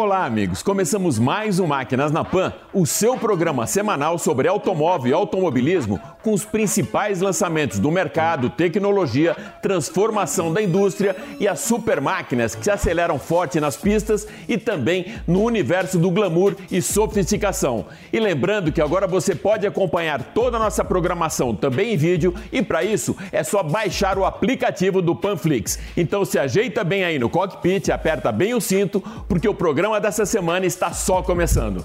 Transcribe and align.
Olá, 0.00 0.24
amigos. 0.24 0.62
Começamos 0.62 1.18
mais 1.18 1.58
um 1.58 1.66
Máquinas 1.66 2.12
na 2.12 2.24
Pan, 2.24 2.52
o 2.72 2.86
seu 2.86 3.16
programa 3.16 3.66
semanal 3.66 4.16
sobre 4.16 4.46
automóvel 4.46 5.10
e 5.10 5.12
automobilismo, 5.12 6.00
com 6.22 6.32
os 6.32 6.44
principais 6.44 7.20
lançamentos 7.20 7.80
do 7.80 7.90
mercado, 7.90 8.48
tecnologia, 8.48 9.34
transformação 9.60 10.52
da 10.52 10.62
indústria 10.62 11.16
e 11.40 11.48
as 11.48 11.58
super 11.58 12.00
máquinas 12.00 12.54
que 12.54 12.62
se 12.62 12.70
aceleram 12.70 13.18
forte 13.18 13.58
nas 13.58 13.76
pistas 13.76 14.28
e 14.48 14.56
também 14.56 15.14
no 15.26 15.42
universo 15.42 15.98
do 15.98 16.12
glamour 16.12 16.54
e 16.70 16.80
sofisticação. 16.80 17.86
E 18.12 18.20
lembrando 18.20 18.70
que 18.70 18.80
agora 18.80 19.08
você 19.08 19.34
pode 19.34 19.66
acompanhar 19.66 20.22
toda 20.32 20.58
a 20.58 20.60
nossa 20.60 20.84
programação 20.84 21.56
também 21.56 21.94
em 21.94 21.96
vídeo 21.96 22.32
e 22.52 22.62
para 22.62 22.84
isso 22.84 23.16
é 23.32 23.42
só 23.42 23.64
baixar 23.64 24.16
o 24.16 24.24
aplicativo 24.24 25.02
do 25.02 25.16
Panflix. 25.16 25.76
Então 25.96 26.24
se 26.24 26.38
ajeita 26.38 26.84
bem 26.84 27.02
aí 27.02 27.18
no 27.18 27.28
cockpit, 27.28 27.88
aperta 27.88 28.30
bem 28.30 28.54
o 28.54 28.60
cinto, 28.60 29.02
porque 29.26 29.48
o 29.48 29.54
programa 29.54 29.87
programa 29.88 30.00
dessa 30.00 30.26
semana 30.26 30.66
está 30.66 30.92
só 30.92 31.22
começando. 31.22 31.84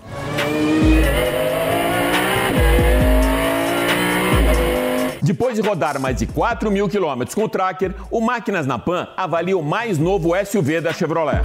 Depois 5.22 5.56
de 5.56 5.62
rodar 5.62 6.00
mais 6.02 6.18
de 6.18 6.28
4 6.28 6.70
mil 6.70 6.90
quilômetros 6.90 7.34
com 7.34 7.46
o 7.46 7.50
Tracker, 7.50 7.96
o 8.12 8.20
Máquinas 8.20 8.68
na 8.68 8.78
Pan 8.78 9.08
avalia 9.16 9.58
o 9.58 9.64
mais 9.64 9.98
novo 9.98 10.32
SUV 10.46 10.82
da 10.82 10.92
Chevrolet. 10.92 11.42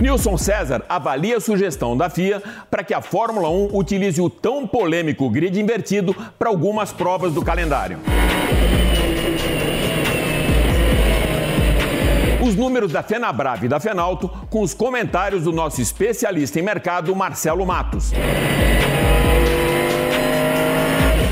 Nilson 0.00 0.36
César 0.36 0.84
avalia 0.88 1.38
a 1.38 1.40
sugestão 1.40 1.96
da 1.96 2.08
FIA 2.08 2.40
para 2.70 2.84
que 2.84 2.94
a 2.94 3.00
Fórmula 3.00 3.48
1 3.48 3.70
utilize 3.72 4.20
o 4.20 4.30
tão 4.30 4.66
polêmico 4.66 5.28
grid 5.28 5.60
invertido 5.60 6.14
para 6.38 6.48
algumas 6.48 6.92
provas 6.92 7.32
do 7.32 7.42
calendário. 7.42 7.98
Os 12.42 12.56
números 12.56 12.90
da 12.90 13.04
Fenabrave 13.04 13.66
e 13.66 13.68
da 13.68 13.78
Fenalto 13.78 14.28
com 14.50 14.62
os 14.62 14.74
comentários 14.74 15.44
do 15.44 15.52
nosso 15.52 15.80
especialista 15.80 16.58
em 16.58 16.62
mercado, 16.62 17.14
Marcelo 17.14 17.64
Matos. 17.64 18.10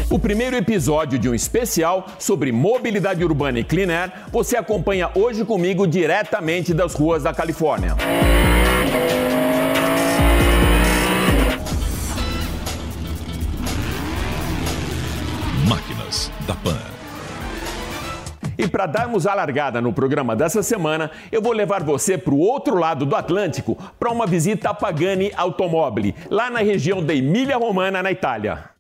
O 0.08 0.18
primeiro 0.18 0.56
episódio 0.56 1.18
de 1.18 1.28
um 1.28 1.34
especial 1.34 2.06
sobre 2.18 2.52
mobilidade 2.52 3.24
urbana 3.24 3.58
e 3.58 3.64
clean 3.64 3.90
air 3.92 4.12
você 4.30 4.56
acompanha 4.56 5.10
hoje 5.14 5.44
comigo 5.44 5.86
diretamente 5.86 6.72
das 6.72 6.94
ruas 6.94 7.24
da 7.24 7.34
Califórnia. 7.34 7.96
Para 18.70 18.86
darmos 18.86 19.26
a 19.26 19.34
largada 19.34 19.80
no 19.80 19.92
programa 19.92 20.34
dessa 20.34 20.62
semana, 20.62 21.10
eu 21.30 21.42
vou 21.42 21.52
levar 21.52 21.82
você 21.82 22.16
para 22.16 22.32
o 22.32 22.38
outro 22.38 22.76
lado 22.76 23.04
do 23.04 23.16
Atlântico 23.16 23.76
para 23.98 24.10
uma 24.10 24.26
visita 24.26 24.70
a 24.70 24.74
Pagani 24.74 25.32
Automobili, 25.36 26.14
lá 26.30 26.48
na 26.48 26.60
região 26.60 27.02
da 27.02 27.14
Emília-Romana, 27.14 28.02
na 28.02 28.12
Itália. 28.12 28.70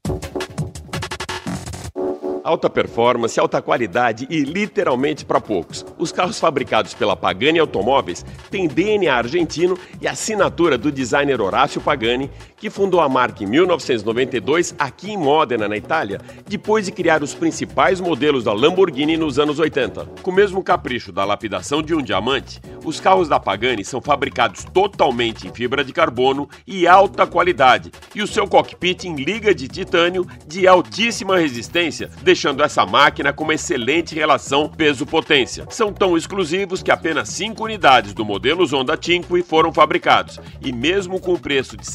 Alta 2.42 2.70
performance, 2.70 3.38
alta 3.38 3.60
qualidade 3.60 4.26
e 4.30 4.40
literalmente 4.40 5.24
para 5.24 5.40
poucos. 5.40 5.84
Os 5.98 6.10
carros 6.10 6.40
fabricados 6.40 6.94
pela 6.94 7.14
Pagani 7.14 7.58
Automóveis 7.58 8.24
têm 8.50 8.66
DNA 8.66 9.14
argentino 9.14 9.78
e 10.00 10.08
assinatura 10.08 10.78
do 10.78 10.90
designer 10.90 11.40
Horácio 11.40 11.80
Pagani, 11.80 12.30
que 12.60 12.68
fundou 12.68 13.00
a 13.00 13.08
marca 13.08 13.42
em 13.42 13.46
1992 13.46 14.74
aqui 14.78 15.10
em 15.10 15.16
Modena, 15.16 15.66
na 15.66 15.78
Itália, 15.78 16.20
depois 16.46 16.84
de 16.84 16.92
criar 16.92 17.22
os 17.22 17.34
principais 17.34 18.00
modelos 18.00 18.44
da 18.44 18.52
Lamborghini 18.52 19.16
nos 19.16 19.38
anos 19.38 19.58
80. 19.58 20.04
Com 20.22 20.30
o 20.30 20.34
mesmo 20.34 20.62
capricho 20.62 21.10
da 21.10 21.24
lapidação 21.24 21.82
de 21.82 21.94
um 21.94 22.02
diamante, 22.02 22.60
os 22.84 23.00
carros 23.00 23.28
da 23.28 23.40
Pagani 23.40 23.82
são 23.82 24.00
fabricados 24.02 24.64
totalmente 24.64 25.48
em 25.48 25.52
fibra 25.52 25.82
de 25.82 25.92
carbono 25.92 26.48
e 26.66 26.86
alta 26.86 27.26
qualidade, 27.26 27.90
e 28.14 28.22
o 28.22 28.26
seu 28.26 28.46
cockpit 28.46 29.04
em 29.04 29.16
liga 29.16 29.54
de 29.54 29.66
titânio 29.66 30.26
de 30.46 30.66
altíssima 30.66 31.38
resistência 31.38 32.10
deixando 32.22 32.62
essa 32.62 32.84
máquina 32.84 33.32
com 33.32 33.44
uma 33.44 33.54
excelente 33.54 34.14
relação 34.14 34.68
peso-potência. 34.68 35.64
São 35.70 35.94
tão 35.94 36.14
exclusivos 36.14 36.82
que 36.82 36.90
apenas 36.90 37.30
5 37.30 37.64
unidades 37.64 38.12
do 38.12 38.24
modelo 38.24 38.66
Zonda 38.66 38.98
Cinque 39.00 39.42
foram 39.42 39.72
fabricados 39.72 40.38
e 40.60 40.72
mesmo 40.72 41.18
com 41.18 41.32
o 41.32 41.38
preço 41.38 41.74
de 41.74 41.86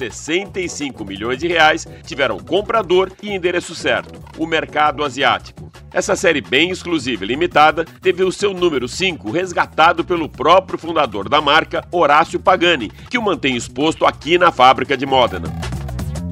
65 0.56 1.04
milhões 1.04 1.38
de 1.38 1.48
reais, 1.48 1.86
tiveram 2.06 2.40
comprador 2.40 3.12
e 3.22 3.34
endereço 3.34 3.76
certo, 3.76 4.20
o 4.38 4.48
mercado 4.48 5.04
asiático. 5.04 5.70
Essa 5.92 6.16
série 6.16 6.42
bem 6.42 6.72
exclusiva 6.72 7.24
e 7.24 7.28
limitada 7.28 7.86
teve 8.02 8.24
o 8.24 8.32
seu 8.32 8.54
número 8.54 8.88
5 8.88 9.32
resgatado 9.32 10.04
pelo 10.04 10.28
próprio 10.28 10.80
fundador 10.80 11.30
da 11.30 11.42
marca, 11.42 11.86
Horácio 11.92 12.40
Pagani, 12.40 12.90
que 13.10 13.18
o 13.18 13.22
mantém 13.22 13.56
exposto 13.56 14.06
aqui 14.06 14.38
na 14.38 14.52
fábrica 14.52 14.98
de 14.98 15.06
Modena. 15.06 15.75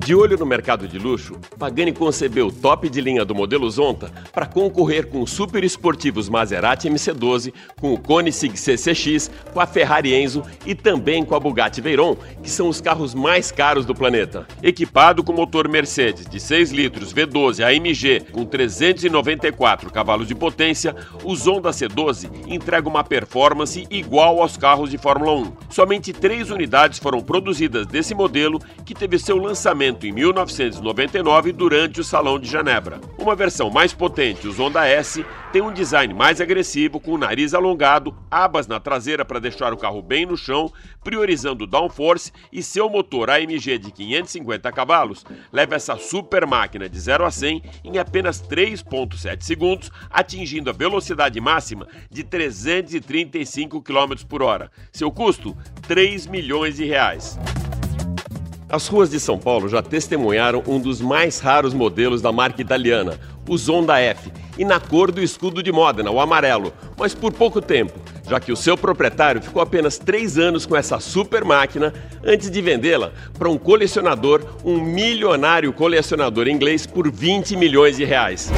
De 0.05 0.13
olho 0.13 0.37
no 0.37 0.45
mercado 0.45 0.85
de 0.85 0.99
luxo, 0.99 1.37
Pagani 1.57 1.93
concebeu 1.93 2.47
o 2.47 2.51
top 2.51 2.89
de 2.89 2.99
linha 2.99 3.23
do 3.23 3.33
modelo 3.33 3.69
Zonta 3.69 4.11
para 4.33 4.45
concorrer 4.45 5.07
com 5.07 5.21
os 5.21 5.31
super 5.31 5.63
esportivos 5.63 6.27
Maserati 6.27 6.89
MC12, 6.89 7.53
com 7.79 7.93
o 7.93 7.97
Koenigsegg 7.97 8.57
CCX, 8.57 9.31
com 9.53 9.61
a 9.61 9.65
Ferrari 9.65 10.13
Enzo 10.13 10.43
e 10.65 10.75
também 10.75 11.23
com 11.23 11.35
a 11.35 11.39
Bugatti 11.39 11.79
Veyron, 11.79 12.17
que 12.41 12.49
são 12.49 12.67
os 12.67 12.81
carros 12.81 13.15
mais 13.15 13.49
caros 13.49 13.85
do 13.85 13.95
planeta. 13.95 14.45
Equipado 14.61 15.23
com 15.23 15.31
motor 15.31 15.69
Mercedes 15.69 16.25
de 16.25 16.37
6 16.37 16.73
litros 16.73 17.13
V12 17.13 17.63
AMG 17.63 18.29
com 18.33 18.43
394 18.43 19.89
cavalos 19.89 20.27
de 20.27 20.35
potência, 20.35 20.93
o 21.23 21.33
Zonda 21.33 21.69
C12 21.69 22.29
entrega 22.47 22.89
uma 22.89 23.05
performance 23.05 23.87
igual 23.89 24.41
aos 24.41 24.57
carros 24.57 24.91
de 24.91 24.97
Fórmula 24.97 25.31
1. 25.31 25.53
Somente 25.69 26.11
três 26.11 26.51
unidades 26.51 26.99
foram 26.99 27.21
produzidas 27.21 27.87
desse 27.87 28.13
modelo 28.13 28.59
que 28.83 28.93
teve 28.93 29.17
seu 29.17 29.37
lançamento 29.37 29.92
lançamento 29.93 30.05
em 30.05 30.11
1999 30.11 31.51
durante 31.51 32.01
o 32.01 32.03
Salão 32.03 32.39
de 32.39 32.49
Genebra. 32.49 32.99
Uma 33.17 33.35
versão 33.35 33.69
mais 33.69 33.93
potente, 33.93 34.47
o 34.47 34.51
Zonda 34.51 34.85
S, 34.87 35.25
tem 35.51 35.61
um 35.61 35.71
design 35.71 36.13
mais 36.13 36.41
agressivo, 36.41 36.99
com 36.99 37.11
o 37.11 37.17
nariz 37.17 37.53
alongado, 37.53 38.15
abas 38.29 38.67
na 38.67 38.79
traseira 38.79 39.23
para 39.23 39.39
deixar 39.39 39.71
o 39.71 39.77
carro 39.77 40.01
bem 40.01 40.25
no 40.25 40.35
chão, 40.35 40.71
priorizando 41.03 41.63
o 41.63 41.67
downforce 41.67 42.31
e 42.51 42.63
seu 42.63 42.89
motor 42.89 43.29
AMG 43.29 43.77
de 43.77 43.91
550 43.91 44.71
cavalos 44.71 45.23
leva 45.51 45.75
essa 45.75 45.95
super 45.97 46.47
máquina 46.47 46.89
de 46.89 46.99
0 46.99 47.25
a 47.25 47.31
100 47.31 47.63
em 47.83 47.97
apenas 47.97 48.41
3.7 48.41 49.41
segundos, 49.41 49.91
atingindo 50.09 50.69
a 50.69 50.73
velocidade 50.73 51.39
máxima 51.39 51.87
de 52.09 52.23
335 52.23 53.81
km 53.81 54.25
por 54.27 54.41
hora. 54.41 54.71
Seu 54.91 55.11
custo, 55.11 55.55
3 55.87 56.27
milhões 56.27 56.77
de 56.77 56.85
reais. 56.85 57.37
As 58.73 58.87
ruas 58.87 59.11
de 59.11 59.19
São 59.19 59.37
Paulo 59.37 59.69
já 59.69 59.83
testemunharam 59.83 60.63
um 60.65 60.79
dos 60.79 60.99
mais 60.99 61.39
raros 61.39 61.75
modelos 61.75 62.23
da 62.23 62.31
marca 62.31 62.59
italiana, 62.59 63.19
o 63.47 63.55
Zonda 63.55 63.99
F, 63.99 64.31
e 64.57 64.65
na 64.65 64.79
cor 64.79 65.11
do 65.11 65.21
escudo 65.21 65.61
de 65.61 65.71
Modena, 65.71 66.09
o 66.09 66.19
amarelo, 66.19 66.73
mas 66.97 67.13
por 67.13 67.31
pouco 67.31 67.61
tempo, 67.61 67.93
já 68.27 68.39
que 68.39 68.51
o 68.51 68.55
seu 68.55 68.75
proprietário 68.75 69.43
ficou 69.43 69.61
apenas 69.61 69.99
três 69.99 70.39
anos 70.39 70.65
com 70.65 70.75
essa 70.75 70.99
super 70.99 71.45
máquina 71.45 71.93
antes 72.25 72.49
de 72.49 72.61
vendê-la 72.63 73.11
para 73.37 73.47
um 73.47 73.59
colecionador, 73.59 74.41
um 74.65 74.81
milionário 74.81 75.71
colecionador 75.71 76.47
inglês, 76.47 76.87
por 76.87 77.11
20 77.11 77.55
milhões 77.55 77.97
de 77.97 78.05
reais. 78.05 78.51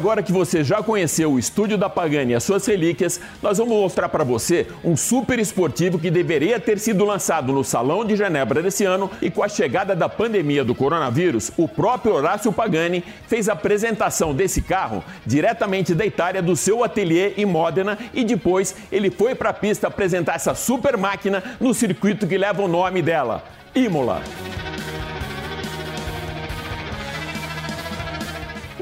Agora 0.00 0.22
que 0.22 0.32
você 0.32 0.64
já 0.64 0.82
conheceu 0.82 1.30
o 1.30 1.38
estúdio 1.38 1.76
da 1.76 1.90
Pagani 1.90 2.32
e 2.32 2.34
as 2.34 2.42
suas 2.42 2.64
relíquias, 2.64 3.20
nós 3.42 3.58
vamos 3.58 3.74
mostrar 3.74 4.08
para 4.08 4.24
você 4.24 4.66
um 4.82 4.96
super 4.96 5.38
esportivo 5.38 5.98
que 5.98 6.10
deveria 6.10 6.58
ter 6.58 6.78
sido 6.78 7.04
lançado 7.04 7.52
no 7.52 7.62
Salão 7.62 8.02
de 8.02 8.16
Genebra 8.16 8.62
desse 8.62 8.82
ano 8.82 9.10
e 9.20 9.30
com 9.30 9.42
a 9.42 9.48
chegada 9.48 9.94
da 9.94 10.08
pandemia 10.08 10.64
do 10.64 10.74
coronavírus, 10.74 11.52
o 11.54 11.68
próprio 11.68 12.14
Horácio 12.14 12.50
Pagani 12.50 13.04
fez 13.28 13.46
a 13.46 13.52
apresentação 13.52 14.32
desse 14.32 14.62
carro 14.62 15.04
diretamente 15.26 15.94
da 15.94 16.06
Itália 16.06 16.40
do 16.40 16.56
seu 16.56 16.82
ateliê 16.82 17.34
em 17.36 17.44
Modena 17.44 17.98
e 18.14 18.24
depois 18.24 18.74
ele 18.90 19.10
foi 19.10 19.34
para 19.34 19.50
a 19.50 19.52
pista 19.52 19.88
apresentar 19.88 20.36
essa 20.36 20.54
super 20.54 20.96
máquina 20.96 21.44
no 21.60 21.74
circuito 21.74 22.26
que 22.26 22.38
leva 22.38 22.62
o 22.62 22.68
nome 22.68 23.02
dela, 23.02 23.44
Imola. 23.74 24.22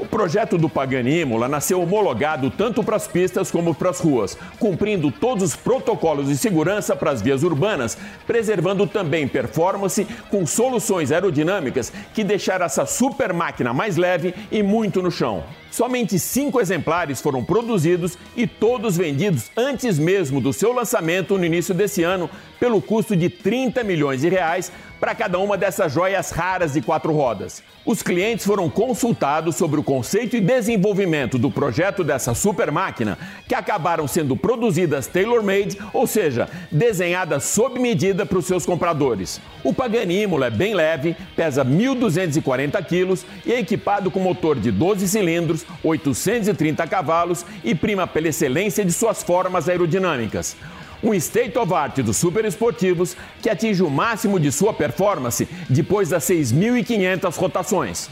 Projeto 0.09 0.57
do 0.57 0.67
Pagani 0.67 1.21
Imola 1.21 1.47
nasceu 1.47 1.81
homologado 1.81 2.49
tanto 2.49 2.83
para 2.83 2.95
as 2.95 3.07
pistas 3.07 3.51
como 3.51 3.73
para 3.73 3.91
as 3.91 3.99
ruas, 3.99 4.37
cumprindo 4.59 5.11
todos 5.11 5.43
os 5.43 5.55
protocolos 5.55 6.27
de 6.27 6.37
segurança 6.37 6.95
para 6.95 7.11
as 7.11 7.21
vias 7.21 7.43
urbanas, 7.43 7.97
preservando 8.25 8.87
também 8.87 9.27
performance 9.27 10.05
com 10.29 10.45
soluções 10.45 11.11
aerodinâmicas 11.11 11.93
que 12.13 12.23
deixaram 12.23 12.65
essa 12.65 12.85
super 12.85 13.33
máquina 13.33 13.73
mais 13.73 13.97
leve 13.97 14.33
e 14.51 14.63
muito 14.63 15.01
no 15.01 15.11
chão. 15.11 15.43
Somente 15.71 16.17
cinco 16.17 16.59
exemplares 16.59 17.21
foram 17.21 17.43
produzidos 17.43 18.17
e 18.35 18.47
todos 18.47 18.97
vendidos 18.97 19.51
antes 19.55 19.99
mesmo 19.99 20.41
do 20.41 20.51
seu 20.51 20.73
lançamento 20.73 21.37
no 21.37 21.45
início 21.45 21.75
desse 21.75 22.01
ano, 22.03 22.29
pelo 22.59 22.81
custo 22.81 23.15
de 23.15 23.29
30 23.29 23.83
milhões 23.83 24.21
de 24.21 24.29
reais, 24.29 24.71
para 24.99 25.15
cada 25.15 25.39
uma 25.39 25.57
dessas 25.57 25.91
joias 25.91 26.31
raras 26.31 26.73
de 26.73 26.81
quatro 26.81 27.13
rodas. 27.13 27.63
Os 27.85 28.03
clientes 28.03 28.45
foram 28.45 28.69
consultados 28.69 29.55
sobre 29.55 29.79
o 29.79 29.83
conceito 29.83 30.35
e 30.35 30.41
desenvolvimento 30.41 31.37
do 31.37 31.49
projeto 31.49 32.03
dessa 32.03 32.33
super 32.33 32.71
máquina, 32.71 33.17
que 33.47 33.55
acabaram 33.55 34.07
sendo 34.07 34.35
produzidas 34.35 35.07
tailor-made, 35.07 35.77
ou 35.93 36.05
seja, 36.05 36.49
desenhadas 36.71 37.45
sob 37.45 37.79
medida 37.79 38.25
para 38.25 38.37
os 38.37 38.45
seus 38.45 38.65
compradores. 38.65 39.39
O 39.63 39.73
Pagani 39.73 40.23
Imola 40.23 40.47
é 40.47 40.51
bem 40.51 40.73
leve, 40.73 41.15
pesa 41.35 41.63
1.240 41.63 42.83
quilos 42.85 43.25
e 43.45 43.53
é 43.53 43.59
equipado 43.59 44.11
com 44.11 44.19
motor 44.19 44.59
de 44.59 44.71
12 44.71 45.07
cilindros, 45.07 45.65
830 45.83 46.85
cavalos 46.87 47.45
e 47.63 47.73
prima 47.73 48.05
pela 48.05 48.27
excelência 48.27 48.83
de 48.83 48.91
suas 48.91 49.23
formas 49.23 49.69
aerodinâmicas 49.69 50.55
um 51.03 51.13
state 51.13 51.57
of 51.57 51.73
art 51.73 51.99
dos 52.01 52.17
superesportivos 52.17 53.15
que 53.41 53.49
atinge 53.49 53.83
o 53.83 53.89
máximo 53.89 54.39
de 54.39 54.51
sua 54.51 54.73
performance 54.73 55.47
depois 55.69 56.09
das 56.09 56.23
6.500 56.25 57.35
rotações. 57.35 58.09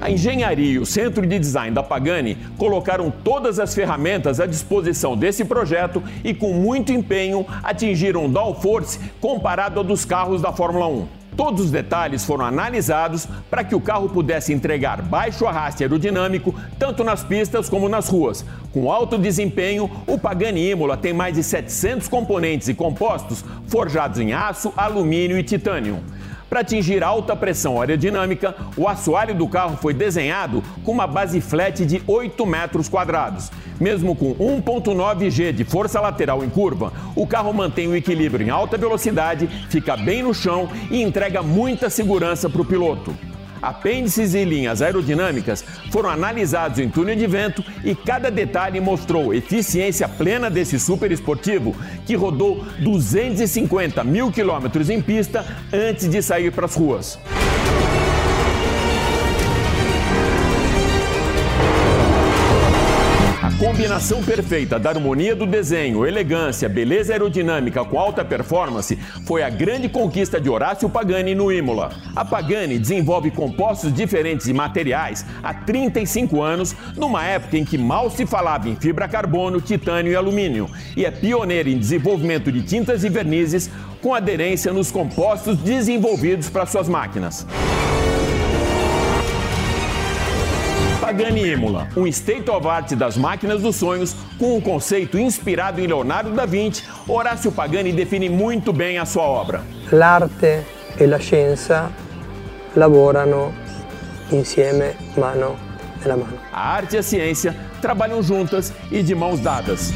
A 0.00 0.10
engenharia 0.10 0.72
e 0.72 0.78
o 0.78 0.86
centro 0.86 1.26
de 1.26 1.38
design 1.38 1.74
da 1.74 1.82
Pagani 1.82 2.38
colocaram 2.56 3.12
todas 3.22 3.60
as 3.60 3.74
ferramentas 3.74 4.40
à 4.40 4.46
disposição 4.46 5.14
desse 5.14 5.44
projeto 5.44 6.02
e, 6.24 6.32
com 6.32 6.54
muito 6.54 6.90
empenho, 6.90 7.46
atingiram 7.62 8.28
downforce 8.28 8.98
comparado 9.20 9.78
ao 9.78 9.84
dos 9.84 10.06
carros 10.06 10.40
da 10.40 10.52
Fórmula 10.52 10.88
1. 10.88 11.19
Todos 11.36 11.66
os 11.66 11.70
detalhes 11.70 12.24
foram 12.24 12.44
analisados 12.44 13.26
para 13.50 13.64
que 13.64 13.74
o 13.74 13.80
carro 13.80 14.08
pudesse 14.08 14.52
entregar 14.52 15.00
baixo 15.02 15.46
arraste 15.46 15.82
aerodinâmico 15.82 16.54
tanto 16.78 17.04
nas 17.04 17.24
pistas 17.24 17.68
como 17.68 17.88
nas 17.88 18.08
ruas. 18.08 18.44
Com 18.72 18.90
alto 18.90 19.18
desempenho, 19.18 19.90
o 20.06 20.18
Pagani 20.18 20.70
Imola 20.70 20.96
tem 20.96 21.12
mais 21.12 21.34
de 21.34 21.42
700 21.42 22.08
componentes 22.08 22.68
e 22.68 22.74
compostos 22.74 23.44
forjados 23.66 24.18
em 24.18 24.32
aço, 24.32 24.72
alumínio 24.76 25.38
e 25.38 25.42
titânio. 25.42 25.98
Para 26.50 26.62
atingir 26.62 27.04
alta 27.04 27.36
pressão 27.36 27.80
aerodinâmica, 27.80 28.56
o 28.76 28.88
assoalho 28.88 29.32
do 29.36 29.46
carro 29.46 29.78
foi 29.80 29.94
desenhado 29.94 30.64
com 30.84 30.90
uma 30.90 31.06
base 31.06 31.40
flat 31.40 31.86
de 31.86 32.02
8 32.08 32.44
metros 32.44 32.88
quadrados. 32.88 33.52
Mesmo 33.80 34.16
com 34.16 34.34
1.9 34.34 35.30
G 35.30 35.52
de 35.52 35.62
força 35.62 36.00
lateral 36.00 36.42
em 36.42 36.50
curva, 36.50 36.92
o 37.14 37.24
carro 37.24 37.52
mantém 37.52 37.86
o 37.86 37.94
equilíbrio 37.94 38.44
em 38.44 38.50
alta 38.50 38.76
velocidade, 38.76 39.46
fica 39.68 39.96
bem 39.96 40.24
no 40.24 40.34
chão 40.34 40.68
e 40.90 41.00
entrega 41.00 41.40
muita 41.40 41.88
segurança 41.88 42.50
para 42.50 42.62
o 42.62 42.64
piloto 42.64 43.29
apêndices 43.60 44.34
e 44.34 44.44
linhas 44.44 44.82
aerodinâmicas 44.82 45.64
foram 45.90 46.10
analisados 46.10 46.78
em 46.78 46.88
túnel 46.88 47.16
de 47.16 47.26
vento 47.26 47.64
e 47.84 47.94
cada 47.94 48.30
detalhe 48.30 48.80
mostrou 48.80 49.34
eficiência 49.34 50.08
plena 50.08 50.50
desse 50.50 50.78
super 50.78 51.10
esportivo 51.10 51.74
que 52.06 52.14
rodou 52.14 52.64
250 52.78 54.02
mil 54.04 54.30
quilômetros 54.30 54.90
em 54.90 55.00
pista 55.00 55.44
antes 55.72 56.08
de 56.08 56.22
sair 56.22 56.52
para 56.52 56.66
as 56.66 56.74
ruas. 56.74 57.18
Combinação 63.70 64.20
perfeita 64.20 64.80
da 64.80 64.90
harmonia 64.90 65.36
do 65.36 65.46
desenho, 65.46 66.04
elegância, 66.04 66.68
beleza 66.68 67.12
aerodinâmica 67.12 67.84
com 67.84 68.00
alta 68.00 68.24
performance 68.24 68.98
foi 69.24 69.44
a 69.44 69.48
grande 69.48 69.88
conquista 69.88 70.40
de 70.40 70.50
Horácio 70.50 70.90
Pagani 70.90 71.36
no 71.36 71.52
Imola. 71.52 71.92
A 72.16 72.24
Pagani 72.24 72.80
desenvolve 72.80 73.30
compostos 73.30 73.94
diferentes 73.94 74.48
e 74.48 74.52
materiais 74.52 75.24
há 75.40 75.54
35 75.54 76.42
anos, 76.42 76.74
numa 76.96 77.24
época 77.24 77.58
em 77.58 77.64
que 77.64 77.78
mal 77.78 78.10
se 78.10 78.26
falava 78.26 78.68
em 78.68 78.74
fibra 78.74 79.06
carbono, 79.06 79.60
titânio 79.60 80.10
e 80.10 80.16
alumínio, 80.16 80.68
e 80.96 81.04
é 81.04 81.10
pioneira 81.12 81.70
em 81.70 81.78
desenvolvimento 81.78 82.50
de 82.50 82.62
tintas 82.62 83.04
e 83.04 83.08
vernizes 83.08 83.70
com 84.02 84.12
aderência 84.12 84.72
nos 84.72 84.90
compostos 84.90 85.56
desenvolvidos 85.58 86.50
para 86.50 86.66
suas 86.66 86.88
máquinas. 86.88 87.46
Pagani 91.10 91.44
Imola, 91.44 91.88
um 91.96 92.06
state 92.06 92.48
of 92.48 92.68
art 92.68 92.92
das 92.92 93.16
máquinas 93.16 93.62
dos 93.62 93.74
sonhos, 93.74 94.14
com 94.38 94.56
um 94.56 94.60
conceito 94.60 95.18
inspirado 95.18 95.80
em 95.80 95.86
Leonardo 95.88 96.30
da 96.30 96.46
Vinci, 96.46 96.84
Horácio 97.08 97.50
Pagani 97.50 97.92
define 97.92 98.28
muito 98.28 98.72
bem 98.72 98.96
a 98.96 99.04
sua 99.04 99.24
obra. 99.24 99.60
L'arte 99.90 100.64
e 100.96 101.06
la 101.06 101.18
scienza 101.18 101.90
lavorano 102.76 103.52
insieme, 104.30 104.94
mano 105.16 105.56
nella 106.00 106.16
mano. 106.16 106.38
A 106.52 106.74
arte 106.74 106.94
e 106.94 106.98
a 107.00 107.02
ciência 107.02 107.56
trabalham 107.82 108.22
juntas 108.22 108.72
e 108.88 109.02
de 109.02 109.12
mãos 109.12 109.40
dadas. 109.40 109.92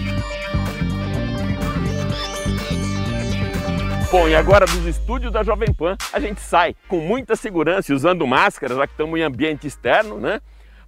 Bom, 4.11 4.27
e 4.27 4.35
agora 4.35 4.67
dos 4.67 4.85
estúdios 4.85 5.33
da 5.33 5.45
Jovem 5.45 5.73
Pan, 5.73 5.97
a 6.13 6.19
gente 6.19 6.41
sai 6.41 6.75
com 6.89 6.99
muita 6.99 7.37
segurança 7.37 7.95
usando 7.95 8.27
máscara, 8.27 8.75
já 8.75 8.85
que 8.85 8.95
estamos 8.95 9.17
em 9.17 9.23
ambiente 9.23 9.69
externo, 9.69 10.19
né? 10.19 10.41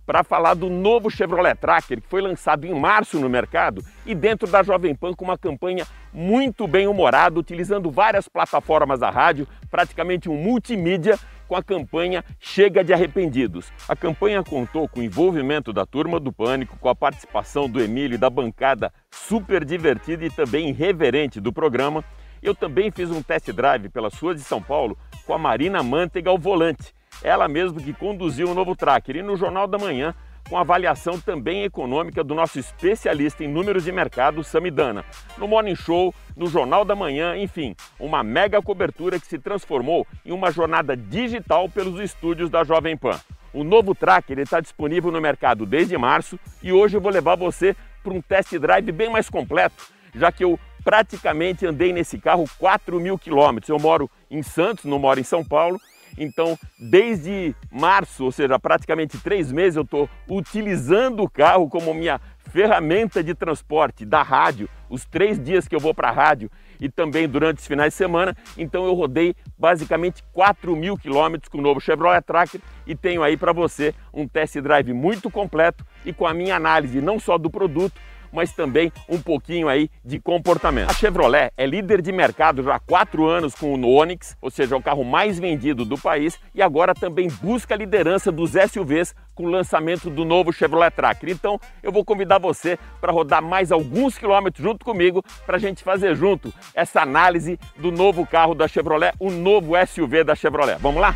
Para 0.06 0.22
falar 0.22 0.54
do 0.54 0.70
novo 0.70 1.10
Chevrolet 1.10 1.56
Tracker, 1.56 2.00
que 2.00 2.08
foi 2.08 2.22
lançado 2.22 2.64
em 2.64 2.72
março 2.72 3.18
no 3.18 3.28
mercado 3.28 3.82
e 4.06 4.14
dentro 4.14 4.48
da 4.48 4.62
Jovem 4.62 4.94
Pan 4.94 5.12
com 5.12 5.24
uma 5.24 5.36
campanha 5.36 5.84
muito 6.12 6.68
bem 6.68 6.86
humorada, 6.86 7.38
utilizando 7.38 7.90
várias 7.90 8.28
plataformas 8.28 9.00
da 9.00 9.10
rádio, 9.10 9.48
praticamente 9.68 10.30
um 10.30 10.36
multimídia 10.36 11.18
com 11.48 11.56
a 11.56 11.62
campanha 11.62 12.24
Chega 12.38 12.82
de 12.82 12.92
Arrependidos. 12.92 13.72
A 13.88 13.96
campanha 13.96 14.42
contou 14.42 14.88
com 14.88 15.00
o 15.00 15.02
envolvimento 15.02 15.72
da 15.72 15.84
turma 15.84 16.20
do 16.20 16.32
Pânico, 16.32 16.78
com 16.78 16.88
a 16.88 16.94
participação 16.94 17.68
do 17.68 17.80
Emílio 17.80 18.14
e 18.14 18.18
da 18.18 18.30
bancada 18.30 18.92
super 19.10 19.64
divertida 19.64 20.24
e 20.24 20.30
também 20.30 20.70
irreverente 20.70 21.40
do 21.40 21.52
programa. 21.52 22.04
Eu 22.42 22.54
também 22.54 22.90
fiz 22.90 23.10
um 23.10 23.22
test 23.22 23.50
drive 23.52 23.88
pelas 23.88 24.14
ruas 24.14 24.36
de 24.36 24.42
São 24.42 24.62
Paulo 24.62 24.96
com 25.26 25.34
a 25.34 25.38
Marina 25.38 25.82
Mantega 25.82 26.30
ao 26.30 26.38
volante 26.38 26.95
ela 27.22 27.48
mesma 27.48 27.80
que 27.80 27.92
conduziu 27.92 28.50
o 28.50 28.54
novo 28.54 28.74
tracker. 28.74 29.16
E 29.16 29.22
no 29.22 29.36
Jornal 29.36 29.66
da 29.66 29.78
Manhã, 29.78 30.14
com 30.48 30.56
avaliação 30.56 31.18
também 31.18 31.64
econômica 31.64 32.22
do 32.22 32.34
nosso 32.34 32.58
especialista 32.58 33.44
em 33.44 33.48
números 33.48 33.84
de 33.84 33.92
mercado, 33.92 34.44
Samidana. 34.44 35.04
No 35.36 35.48
Morning 35.48 35.74
Show, 35.74 36.14
no 36.36 36.46
Jornal 36.46 36.84
da 36.84 36.94
Manhã, 36.94 37.36
enfim, 37.36 37.74
uma 37.98 38.22
mega 38.22 38.62
cobertura 38.62 39.18
que 39.18 39.26
se 39.26 39.38
transformou 39.38 40.06
em 40.24 40.32
uma 40.32 40.50
jornada 40.50 40.96
digital 40.96 41.68
pelos 41.68 42.00
estúdios 42.00 42.48
da 42.48 42.62
Jovem 42.64 42.96
Pan. 42.96 43.18
O 43.52 43.64
novo 43.64 43.94
tracker 43.94 44.38
está 44.38 44.60
disponível 44.60 45.10
no 45.10 45.20
mercado 45.20 45.64
desde 45.64 45.96
março 45.96 46.38
e 46.62 46.72
hoje 46.72 46.96
eu 46.96 47.00
vou 47.00 47.10
levar 47.10 47.36
você 47.36 47.74
para 48.02 48.12
um 48.12 48.20
test 48.20 48.56
drive 48.58 48.92
bem 48.92 49.10
mais 49.10 49.28
completo, 49.30 49.84
já 50.14 50.30
que 50.30 50.44
eu 50.44 50.60
praticamente 50.84 51.66
andei 51.66 51.92
nesse 51.92 52.18
carro 52.18 52.44
4 52.58 53.00
mil 53.00 53.18
quilômetros. 53.18 53.68
Eu 53.68 53.78
moro 53.78 54.08
em 54.30 54.42
Santos, 54.42 54.84
não 54.84 54.98
moro 54.98 55.18
em 55.18 55.24
São 55.24 55.44
Paulo, 55.44 55.80
então, 56.16 56.58
desde 56.78 57.54
março, 57.70 58.24
ou 58.24 58.32
seja, 58.32 58.58
praticamente 58.58 59.18
três 59.18 59.52
meses, 59.52 59.76
eu 59.76 59.82
estou 59.82 60.08
utilizando 60.28 61.22
o 61.22 61.30
carro 61.30 61.68
como 61.68 61.92
minha 61.92 62.20
ferramenta 62.50 63.22
de 63.22 63.34
transporte 63.34 64.04
da 64.04 64.22
rádio, 64.22 64.68
os 64.88 65.04
três 65.04 65.38
dias 65.38 65.68
que 65.68 65.74
eu 65.74 65.80
vou 65.80 65.92
para 65.92 66.08
a 66.08 66.12
rádio 66.12 66.50
e 66.80 66.88
também 66.88 67.28
durante 67.28 67.58
os 67.58 67.66
finais 67.66 67.92
de 67.92 67.96
semana. 67.96 68.36
Então, 68.56 68.86
eu 68.86 68.94
rodei 68.94 69.34
basicamente 69.58 70.22
4 70.32 70.74
mil 70.74 70.96
quilômetros 70.96 71.48
com 71.48 71.58
o 71.58 71.62
novo 71.62 71.80
Chevrolet 71.80 72.22
Tracker 72.22 72.60
e 72.86 72.94
tenho 72.94 73.22
aí 73.22 73.36
para 73.36 73.52
você 73.52 73.94
um 74.12 74.26
test 74.26 74.58
drive 74.60 74.92
muito 74.92 75.30
completo 75.30 75.84
e 76.04 76.12
com 76.12 76.26
a 76.26 76.32
minha 76.32 76.56
análise 76.56 77.00
não 77.00 77.18
só 77.18 77.36
do 77.36 77.50
produto, 77.50 78.00
mas 78.32 78.52
também 78.52 78.92
um 79.08 79.20
pouquinho 79.20 79.68
aí 79.68 79.90
de 80.04 80.18
comportamento. 80.18 80.90
A 80.90 80.94
Chevrolet 80.94 81.52
é 81.56 81.66
líder 81.66 82.02
de 82.02 82.12
mercado 82.12 82.62
já 82.62 82.76
há 82.76 82.78
quatro 82.78 83.26
anos 83.26 83.54
com 83.54 83.74
o 83.74 83.94
Onix, 83.94 84.36
ou 84.40 84.50
seja, 84.50 84.74
é 84.74 84.78
o 84.78 84.82
carro 84.82 85.04
mais 85.04 85.38
vendido 85.38 85.84
do 85.84 85.98
país, 85.98 86.38
e 86.54 86.62
agora 86.62 86.94
também 86.94 87.28
busca 87.40 87.74
a 87.74 87.76
liderança 87.76 88.32
dos 88.32 88.52
SUVs 88.52 89.14
com 89.34 89.44
o 89.44 89.50
lançamento 89.50 90.08
do 90.08 90.24
novo 90.24 90.52
Chevrolet 90.52 90.90
Tracker. 90.90 91.28
Então 91.28 91.60
eu 91.82 91.92
vou 91.92 92.04
convidar 92.04 92.38
você 92.38 92.78
para 93.00 93.12
rodar 93.12 93.42
mais 93.42 93.70
alguns 93.70 94.16
quilômetros 94.16 94.62
junto 94.62 94.84
comigo 94.84 95.22
para 95.44 95.56
a 95.56 95.60
gente 95.60 95.84
fazer 95.84 96.14
junto 96.16 96.52
essa 96.74 97.02
análise 97.02 97.58
do 97.76 97.92
novo 97.92 98.26
carro 98.26 98.54
da 98.54 98.66
Chevrolet, 98.66 99.12
o 99.20 99.30
novo 99.30 99.74
SUV 99.86 100.24
da 100.24 100.34
Chevrolet. 100.34 100.78
Vamos 100.80 101.00
lá? 101.00 101.14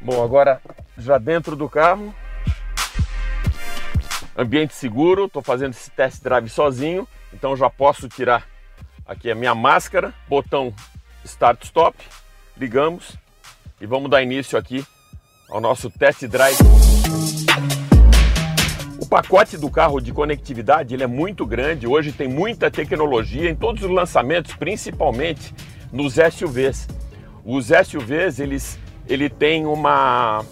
Bom, 0.00 0.22
agora 0.22 0.60
já 0.96 1.18
dentro 1.18 1.54
do 1.54 1.68
carro, 1.68 2.14
ambiente 4.38 4.72
seguro, 4.72 5.24
estou 5.24 5.42
fazendo 5.42 5.72
esse 5.72 5.90
test 5.90 6.22
drive 6.22 6.48
sozinho, 6.48 7.08
então 7.34 7.56
já 7.56 7.68
posso 7.68 8.08
tirar 8.08 8.46
aqui 9.04 9.28
a 9.28 9.34
minha 9.34 9.52
máscara, 9.52 10.14
botão 10.28 10.72
Start 11.24 11.64
Stop, 11.64 11.98
ligamos 12.56 13.16
e 13.80 13.86
vamos 13.86 14.08
dar 14.08 14.22
início 14.22 14.56
aqui 14.56 14.86
ao 15.50 15.60
nosso 15.60 15.90
test 15.90 16.24
drive. 16.26 16.56
O 19.00 19.06
pacote 19.06 19.58
do 19.58 19.68
carro 19.68 20.00
de 20.00 20.12
conectividade 20.12 20.94
ele 20.94 21.02
é 21.02 21.08
muito 21.08 21.44
grande, 21.44 21.88
hoje 21.88 22.12
tem 22.12 22.28
muita 22.28 22.70
tecnologia 22.70 23.50
em 23.50 23.56
todos 23.56 23.82
os 23.82 23.90
lançamentos, 23.90 24.54
principalmente 24.54 25.52
nos 25.90 26.14
SUVs. 26.14 26.86
Os 27.44 27.66
SUVs 27.66 28.38
eles, 28.38 28.78
ele 29.08 29.28
tem 29.28 29.66
uma, 29.66 30.44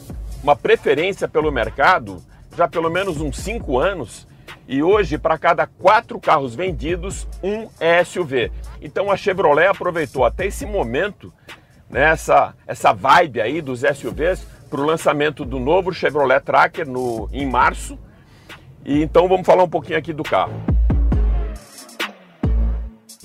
uma 0.43 0.57
preferência 0.57 1.28
pelo 1.28 1.52
mercado 1.52 2.21
já 2.56 2.66
pelo 2.66 2.90
menos 2.90 3.20
uns 3.20 3.38
cinco 3.38 3.78
anos 3.78 4.26
E 4.68 4.82
hoje, 4.82 5.18
para 5.18 5.38
cada 5.38 5.66
quatro 5.66 6.18
carros 6.18 6.54
vendidos, 6.54 7.26
um 7.42 7.68
é 7.78 8.02
SUV. 8.02 8.50
Então 8.80 9.10
a 9.10 9.16
Chevrolet 9.16 9.66
aproveitou 9.66 10.25
até 10.25 10.46
esse 10.46 10.66
momento, 10.66 11.32
né, 11.88 12.10
essa, 12.10 12.54
essa 12.66 12.92
vibe 12.92 13.40
aí 13.40 13.60
dos 13.60 13.80
SUVs, 13.80 14.44
para 14.68 14.80
o 14.80 14.84
lançamento 14.84 15.44
do 15.44 15.60
novo 15.60 15.92
Chevrolet 15.92 16.40
Tracker 16.40 16.88
no, 16.88 17.28
em 17.32 17.46
março. 17.46 17.96
E 18.84 19.02
então 19.02 19.28
vamos 19.28 19.46
falar 19.46 19.62
um 19.62 19.68
pouquinho 19.68 19.98
aqui 19.98 20.12
do 20.12 20.25
carro. 20.25 20.75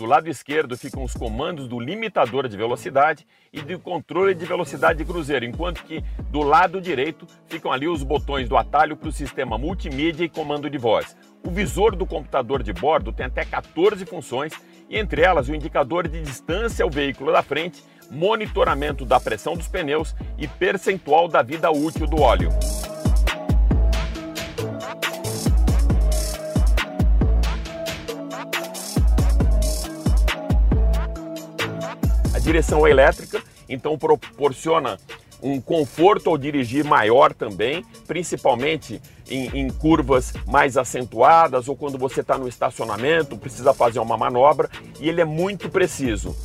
Do 0.01 0.07
lado 0.07 0.27
esquerdo 0.27 0.75
ficam 0.75 1.03
os 1.03 1.13
comandos 1.13 1.67
do 1.67 1.79
limitador 1.79 2.47
de 2.47 2.57
velocidade 2.57 3.23
e 3.53 3.61
do 3.61 3.77
controle 3.77 4.33
de 4.33 4.43
velocidade 4.47 4.97
de 4.97 5.05
cruzeiro, 5.05 5.45
enquanto 5.45 5.83
que 5.83 6.03
do 6.31 6.41
lado 6.41 6.81
direito 6.81 7.27
ficam 7.45 7.71
ali 7.71 7.87
os 7.87 8.01
botões 8.01 8.49
do 8.49 8.57
atalho 8.57 8.97
para 8.97 9.09
o 9.09 9.11
sistema 9.11 9.59
multimídia 9.59 10.25
e 10.25 10.29
comando 10.29 10.71
de 10.71 10.77
voz. 10.79 11.15
O 11.45 11.51
visor 11.51 11.95
do 11.95 12.03
computador 12.03 12.63
de 12.63 12.73
bordo 12.73 13.13
tem 13.13 13.27
até 13.27 13.45
14 13.45 14.03
funções 14.07 14.53
e 14.89 14.97
entre 14.97 15.21
elas 15.21 15.47
o 15.47 15.53
indicador 15.53 16.07
de 16.07 16.19
distância 16.19 16.83
ao 16.83 16.89
veículo 16.89 17.31
da 17.31 17.43
frente, 17.43 17.83
monitoramento 18.09 19.05
da 19.05 19.19
pressão 19.19 19.53
dos 19.53 19.67
pneus 19.67 20.15
e 20.35 20.47
percentual 20.47 21.27
da 21.27 21.43
vida 21.43 21.69
útil 21.69 22.07
do 22.07 22.19
óleo. 22.19 22.49
Direção 32.41 32.87
elétrica, 32.87 33.41
então 33.69 33.97
proporciona 33.97 34.97
um 35.41 35.59
conforto 35.59 36.29
ao 36.29 36.37
dirigir 36.37 36.85
maior 36.85 37.33
também, 37.33 37.83
principalmente 38.05 39.01
em, 39.29 39.47
em 39.59 39.69
curvas 39.69 40.33
mais 40.45 40.77
acentuadas 40.77 41.67
ou 41.67 41.75
quando 41.75 41.97
você 41.97 42.21
está 42.21 42.37
no 42.37 42.47
estacionamento, 42.47 43.37
precisa 43.37 43.73
fazer 43.73 43.99
uma 43.99 44.17
manobra 44.17 44.69
e 44.99 45.09
ele 45.09 45.21
é 45.21 45.25
muito 45.25 45.69
preciso. 45.69 46.35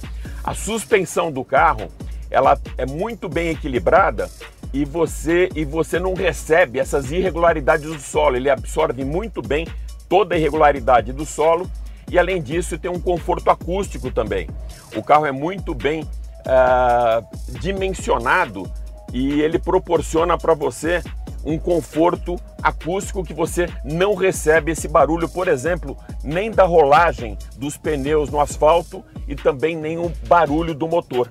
A 0.43 0.55
suspensão 0.55 1.31
do 1.31 1.45
carro 1.45 1.89
ela 2.31 2.59
é 2.79 2.87
muito 2.87 3.29
bem 3.29 3.51
equilibrada 3.51 4.31
e 4.73 4.85
você 4.85 5.49
e 5.55 5.65
você 5.65 5.99
não 5.99 6.15
recebe 6.15 6.79
essas 6.79 7.11
irregularidades 7.11 7.87
do 7.87 8.01
solo. 8.01 8.37
Ele 8.37 8.51
absorve 8.51 9.05
muito 9.05 9.43
bem 9.43 9.67
toda 10.09 10.35
a 10.35 10.39
irregularidade 10.39 11.13
do 11.13 11.27
solo 11.27 11.71
e 12.11 12.19
além 12.19 12.41
disso 12.41 12.79
tem 12.79 12.91
um 12.91 13.01
conforto 13.01 13.51
acústico 13.51 14.11
também. 14.11 14.49
O 14.95 15.03
carro 15.03 15.27
é 15.27 15.33
muito 15.33 15.75
bem 15.75 16.03
uh, 16.03 17.27
dimensionado 17.61 18.71
e 19.13 19.41
ele 19.41 19.59
proporciona 19.59 20.39
para 20.39 20.55
você 20.55 21.03
um 21.45 21.59
conforto 21.59 22.37
acústico 22.61 23.25
que 23.25 23.33
você 23.33 23.69
não 23.85 24.15
recebe 24.15 24.73
esse 24.73 24.89
barulho, 24.89 25.29
por 25.29 25.47
exemplo, 25.47 25.97
nem 26.23 26.51
da 26.51 26.65
rolagem 26.65 27.39
dos 27.57 27.77
pneus 27.77 28.31
no 28.31 28.41
asfalto 28.41 29.05
e 29.29 29.37
também 29.37 29.77
nem 29.77 29.97
o 29.97 30.13
barulho 30.27 30.75
do 30.75 30.89
motor. 30.89 31.31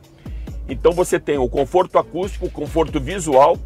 Então 0.69 0.93
você 0.93 1.19
tem 1.19 1.37
o 1.37 1.49
conforto 1.49 1.99
acústico, 1.99 2.45
o 2.45 2.51
conforto 2.51 2.99
visual 2.99 3.57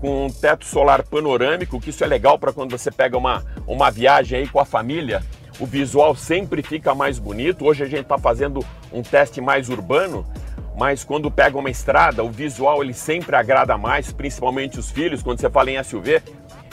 com 0.00 0.26
um 0.26 0.30
teto 0.30 0.64
solar 0.64 1.04
panorâmico, 1.04 1.80
que 1.80 1.90
isso 1.90 2.02
é 2.02 2.06
legal 2.08 2.36
para 2.36 2.52
quando 2.52 2.76
você 2.76 2.90
pega 2.90 3.16
uma, 3.16 3.44
uma 3.66 3.88
viagem 3.88 4.40
aí 4.40 4.48
com 4.48 4.58
a 4.58 4.64
família 4.64 5.22
o 5.62 5.66
visual 5.66 6.16
sempre 6.16 6.60
fica 6.60 6.92
mais 6.92 7.20
bonito. 7.20 7.64
Hoje 7.64 7.84
a 7.84 7.86
gente 7.86 8.02
está 8.02 8.18
fazendo 8.18 8.66
um 8.92 9.00
teste 9.00 9.40
mais 9.40 9.68
urbano, 9.68 10.26
mas 10.76 11.04
quando 11.04 11.30
pega 11.30 11.56
uma 11.56 11.70
estrada, 11.70 12.24
o 12.24 12.30
visual 12.32 12.82
ele 12.82 12.92
sempre 12.92 13.36
agrada 13.36 13.78
mais, 13.78 14.10
principalmente 14.10 14.80
os 14.80 14.90
filhos. 14.90 15.22
Quando 15.22 15.40
você 15.40 15.48
fala 15.48 15.70
em 15.70 15.80
SUV, 15.80 16.20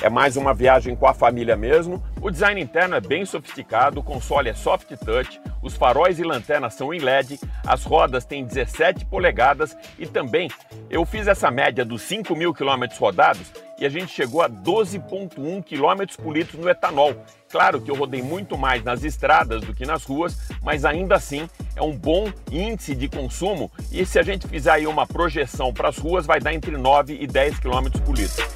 é 0.02 0.10
mais 0.10 0.36
uma 0.38 0.56
viagem 0.56 0.96
com 0.96 1.06
a 1.06 1.14
família 1.14 1.56
mesmo. 1.56 2.04
O 2.20 2.32
design 2.32 2.60
interno 2.60 2.96
é 2.96 3.00
bem 3.00 3.26
sofisticado, 3.26 4.00
o 4.00 4.04
console 4.04 4.50
é 4.50 4.56
soft 4.56 4.88
touch, 5.06 5.40
os 5.62 5.76
faróis 5.76 6.18
e 6.18 6.24
lanternas 6.24 6.74
são 6.74 6.92
em 6.92 7.00
LED, 7.00 7.40
as 7.68 7.84
rodas 7.84 8.26
têm 8.26 8.44
17 8.44 9.06
polegadas 9.06 9.78
e 10.00 10.08
também 10.08 10.50
eu 10.90 11.06
fiz 11.06 11.28
essa 11.28 11.52
média 11.52 11.86
dos 11.86 12.02
5 12.02 12.36
mil 12.36 12.56
quilômetros 12.56 13.00
rodados 13.00 13.52
e 13.78 13.86
a 13.86 13.90
gente 13.90 14.12
chegou 14.12 14.42
a 14.42 14.50
12,1 14.50 15.64
km 15.64 16.24
por 16.24 16.36
litro 16.36 16.60
no 16.60 16.68
etanol. 16.68 17.14
Claro 17.52 17.82
que 17.82 17.90
eu 17.90 17.96
rodei 17.96 18.22
muito 18.22 18.56
mais 18.56 18.84
nas 18.84 19.04
estradas 19.04 19.62
do 19.62 19.74
que 19.74 19.84
nas 19.84 20.04
ruas, 20.04 20.38
mas 20.62 20.86
ainda 20.86 21.16
assim 21.16 21.50
é 21.76 21.82
um 21.82 21.98
bom 21.98 22.32
índice 22.52 22.94
de 22.94 23.10
consumo 23.10 23.72
e 23.92 24.06
se 24.06 24.20
a 24.20 24.24
gente 24.24 24.48
fizer 24.48 24.70
aí 24.70 24.86
uma 24.86 25.08
projeção 25.08 25.74
para 25.74 25.90
as 25.90 25.98
ruas 25.98 26.28
vai 26.28 26.40
dar 26.40 26.54
entre 26.54 26.78
9 26.78 27.18
e 27.20 27.26
10 27.26 27.60
km 27.60 27.90
por 28.06 28.16
litro. 28.16 28.48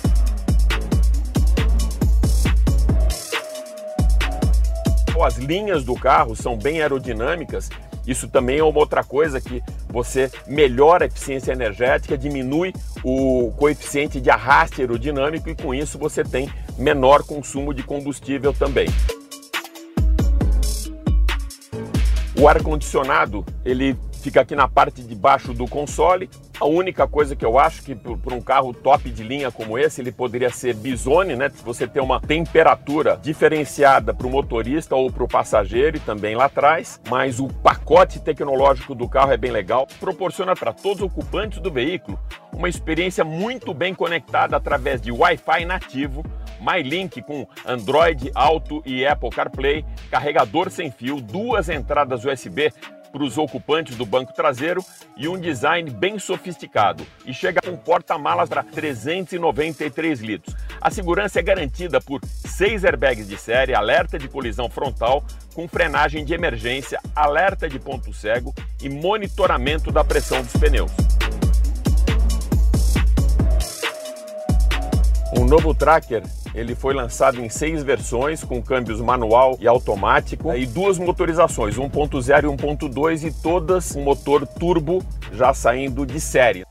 As 5.25 5.37
linhas 5.37 5.85
do 5.85 5.95
carro 5.95 6.35
são 6.35 6.57
bem 6.57 6.81
aerodinâmicas 6.81 7.69
isso 8.05 8.27
também 8.27 8.59
é 8.59 8.63
uma 8.63 8.77
outra 8.79 9.03
coisa 9.03 9.39
que 9.39 9.63
você 9.87 10.29
melhora 10.45 11.05
a 11.05 11.07
eficiência 11.07 11.53
energética, 11.53 12.17
diminui 12.17 12.73
o 13.03 13.53
coeficiente 13.57 14.19
de 14.19 14.29
arraste 14.29 14.81
aerodinâmico 14.81 15.49
e 15.49 15.55
com 15.55 15.73
isso 15.73 15.97
você 15.97 16.23
tem 16.23 16.49
menor 16.77 17.23
consumo 17.23 17.73
de 17.73 17.83
combustível 17.83 18.53
também. 18.53 18.87
O 22.39 22.47
ar 22.47 22.61
condicionado, 22.63 23.45
ele 23.63 23.95
fica 24.23 24.41
aqui 24.41 24.55
na 24.55 24.67
parte 24.67 25.03
de 25.03 25.13
baixo 25.13 25.53
do 25.53 25.67
console. 25.67 26.29
A 26.59 26.65
única 26.65 27.05
coisa 27.05 27.35
que 27.35 27.45
eu 27.45 27.59
acho 27.59 27.83
que 27.83 27.93
para 27.93 28.33
um 28.33 28.41
carro 28.41 28.73
top 28.73 29.09
de 29.09 29.21
linha 29.21 29.51
como 29.51 29.77
esse, 29.77 30.01
ele 30.01 30.11
poderia 30.11 30.49
ser 30.49 30.73
bisone, 30.73 31.35
né? 31.35 31.49
Se 31.49 31.61
você 31.61 31.85
tem 31.85 32.01
uma 32.01 32.21
temperatura 32.21 33.19
diferenciada 33.21 34.13
para 34.13 34.25
o 34.25 34.29
motorista 34.29 34.95
ou 34.95 35.11
para 35.11 35.23
o 35.23 35.27
passageiro 35.27 35.97
e 35.97 35.99
também 35.99 36.35
lá 36.35 36.45
atrás. 36.45 37.01
Mas 37.09 37.39
o 37.39 37.47
pacote 37.47 38.19
tecnológico 38.19 38.95
do 38.95 39.09
carro 39.09 39.33
é 39.33 39.37
bem 39.37 39.51
legal, 39.51 39.87
proporciona 39.99 40.55
para 40.55 40.71
todos 40.71 41.01
os 41.01 41.07
ocupantes 41.07 41.59
do 41.59 41.69
veículo 41.69 42.17
uma 42.53 42.69
experiência 42.69 43.23
muito 43.23 43.73
bem 43.73 43.93
conectada 43.93 44.55
através 44.55 45.01
de 45.01 45.11
Wi-Fi 45.11 45.65
nativo 45.65 46.23
MyLink 46.63 47.21
com 47.21 47.45
Android 47.65 48.31
Auto 48.33 48.81
e 48.85 49.05
Apple 49.05 49.29
CarPlay, 49.29 49.85
carregador 50.09 50.69
sem 50.71 50.89
fio, 50.89 51.19
duas 51.19 51.67
entradas 51.67 52.23
USB 52.23 52.71
para 53.13 53.23
os 53.23 53.37
ocupantes 53.37 53.95
do 53.95 54.07
banco 54.07 54.33
traseiro 54.33 54.83
e 55.15 55.27
um 55.27 55.39
design 55.39 55.87
bem 55.91 56.17
sofisticado 56.17 57.05
e 57.27 57.33
chega 57.33 57.61
com 57.61 57.77
porta-malas 57.77 58.49
para 58.49 58.63
393 58.63 60.19
litros. 60.19 60.55
A 60.81 60.89
segurança 60.89 61.39
é 61.39 61.43
garantida 61.43 62.01
por 62.01 62.19
seis 62.25 62.83
airbags 62.83 63.27
de 63.27 63.37
série, 63.37 63.75
alerta 63.75 64.17
de 64.17 64.27
colisão 64.27 64.67
frontal 64.67 65.23
com 65.53 65.67
frenagem 65.67 66.25
de 66.25 66.33
emergência, 66.33 66.99
alerta 67.15 67.69
de 67.69 67.77
ponto 67.77 68.11
cego 68.11 68.51
e 68.81 68.89
monitoramento 68.89 69.91
da 69.91 70.03
pressão 70.03 70.41
dos 70.41 70.53
pneus. 70.53 70.91
O 75.37 75.45
novo 75.45 75.73
Tracker 75.75 76.23
ele 76.53 76.75
foi 76.75 76.93
lançado 76.93 77.41
em 77.41 77.49
seis 77.49 77.83
versões, 77.83 78.43
com 78.43 78.61
câmbios 78.61 79.01
manual 79.01 79.57
e 79.59 79.67
automático, 79.67 80.53
e 80.53 80.65
duas 80.65 80.99
motorizações, 80.99 81.75
1.0 81.75 82.43
e 82.43 82.87
1.2, 82.87 83.27
e 83.27 83.41
todas 83.41 83.93
com 83.93 84.01
motor 84.01 84.45
turbo 84.45 85.03
já 85.31 85.53
saindo 85.53 86.05
de 86.05 86.19
série. 86.19 86.63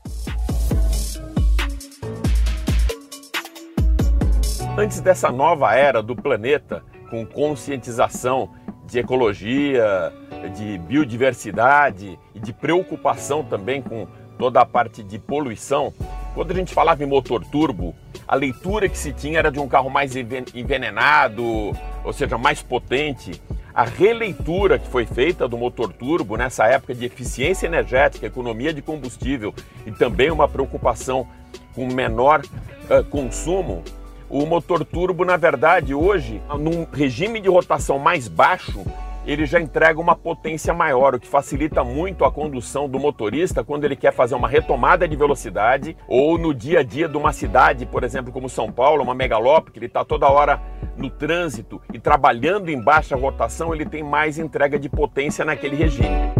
Antes 4.77 5.01
dessa 5.01 5.31
nova 5.31 5.75
era 5.75 6.01
do 6.01 6.15
planeta, 6.15 6.83
com 7.09 7.25
conscientização 7.25 8.49
de 8.85 8.99
ecologia, 8.99 10.11
de 10.55 10.77
biodiversidade 10.79 12.17
e 12.33 12.39
de 12.39 12.51
preocupação 12.51 13.43
também 13.43 13.81
com 13.81 14.07
toda 14.43 14.59
a 14.59 14.65
parte 14.65 15.01
de 15.01 15.17
poluição, 15.17 15.93
quando 16.35 16.51
a 16.51 16.53
gente 16.53 16.73
falava 16.73 17.01
em 17.01 17.07
motor 17.07 17.45
turbo, 17.45 17.95
a 18.27 18.35
leitura 18.35 18.89
que 18.89 18.97
se 18.97 19.13
tinha 19.13 19.39
era 19.39 19.49
de 19.49 19.57
um 19.57 19.69
carro 19.69 19.89
mais 19.89 20.17
envenenado, 20.17 21.71
ou 22.03 22.11
seja, 22.11 22.37
mais 22.37 22.61
potente. 22.61 23.41
A 23.73 23.85
releitura 23.85 24.77
que 24.77 24.85
foi 24.89 25.05
feita 25.05 25.47
do 25.47 25.57
motor 25.57 25.93
turbo 25.93 26.35
nessa 26.35 26.67
época 26.67 26.93
de 26.93 27.05
eficiência 27.05 27.67
energética, 27.67 28.27
economia 28.27 28.73
de 28.73 28.81
combustível 28.81 29.53
e 29.85 29.93
também 29.93 30.29
uma 30.29 30.49
preocupação 30.49 31.25
com 31.73 31.87
menor 31.87 32.41
uh, 32.41 33.01
consumo, 33.05 33.81
o 34.29 34.45
motor 34.45 34.83
turbo, 34.83 35.23
na 35.23 35.37
verdade, 35.37 35.93
hoje, 35.93 36.41
num 36.59 36.85
regime 36.91 37.39
de 37.39 37.47
rotação 37.47 37.97
mais 37.97 38.27
baixo, 38.27 38.83
ele 39.25 39.45
já 39.45 39.59
entrega 39.59 39.99
uma 39.99 40.15
potência 40.15 40.73
maior, 40.73 41.15
o 41.15 41.19
que 41.19 41.27
facilita 41.27 41.83
muito 41.83 42.25
a 42.25 42.31
condução 42.31 42.89
do 42.89 42.99
motorista 42.99 43.63
quando 43.63 43.85
ele 43.85 43.95
quer 43.95 44.13
fazer 44.13 44.35
uma 44.35 44.47
retomada 44.47 45.07
de 45.07 45.15
velocidade 45.15 45.95
ou 46.07 46.37
no 46.37 46.53
dia 46.53 46.79
a 46.79 46.83
dia 46.83 47.07
de 47.07 47.17
uma 47.17 47.31
cidade, 47.31 47.85
por 47.85 48.03
exemplo, 48.03 48.31
como 48.31 48.49
São 48.49 48.71
Paulo, 48.71 49.03
uma 49.03 49.15
megalópole, 49.15 49.77
ele 49.77 49.85
está 49.85 50.03
toda 50.03 50.29
hora 50.29 50.61
no 50.97 51.09
trânsito 51.09 51.81
e 51.93 51.99
trabalhando 51.99 52.69
em 52.69 52.79
baixa 52.79 53.15
rotação, 53.15 53.73
ele 53.73 53.85
tem 53.85 54.03
mais 54.03 54.37
entrega 54.37 54.77
de 54.77 54.89
potência 54.89 55.45
naquele 55.45 55.75
regime. 55.75 56.33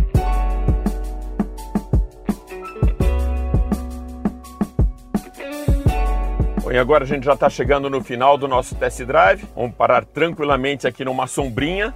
e 6.74 6.78
agora 6.80 7.04
a 7.04 7.08
gente 7.08 7.24
já 7.24 7.34
está 7.34 7.48
chegando 7.52 7.88
no 7.88 8.04
final 8.04 8.36
do 8.36 8.48
nosso 8.48 8.74
test 8.74 9.04
drive. 9.04 9.46
Vamos 9.56 9.76
parar 9.76 10.04
tranquilamente 10.04 10.88
aqui 10.88 11.06
numa 11.06 11.28
sombrinha, 11.28 11.94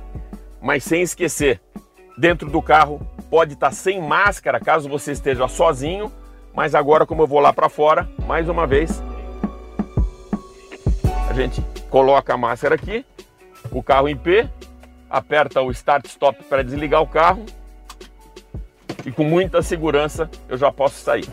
mas 0.61 0.83
sem 0.83 1.01
esquecer, 1.01 1.61
dentro 2.17 2.49
do 2.49 2.61
carro 2.61 2.99
pode 3.29 3.53
estar 3.53 3.69
tá 3.69 3.73
sem 3.73 4.01
máscara 4.01 4.59
caso 4.59 4.89
você 4.89 5.11
esteja 5.11 5.47
sozinho, 5.47 6.11
mas 6.53 6.73
agora 6.73 7.05
como 7.05 7.23
eu 7.23 7.27
vou 7.27 7.39
lá 7.39 7.53
para 7.53 7.69
fora, 7.69 8.09
mais 8.25 8.49
uma 8.49 8.65
vez, 8.65 9.01
a 11.29 11.33
gente 11.33 11.61
coloca 11.89 12.33
a 12.33 12.37
máscara 12.37 12.75
aqui, 12.75 13.05
o 13.71 13.83
carro 13.83 14.09
em 14.09 14.15
pé, 14.15 14.49
aperta 15.09 15.61
o 15.61 15.71
start 15.71 16.05
stop 16.05 16.43
para 16.45 16.63
desligar 16.63 17.01
o 17.01 17.07
carro 17.07 17.45
e 19.05 19.11
com 19.11 19.23
muita 19.23 19.61
segurança 19.61 20.29
eu 20.49 20.57
já 20.57 20.71
posso 20.71 20.95
sair. 20.95 21.27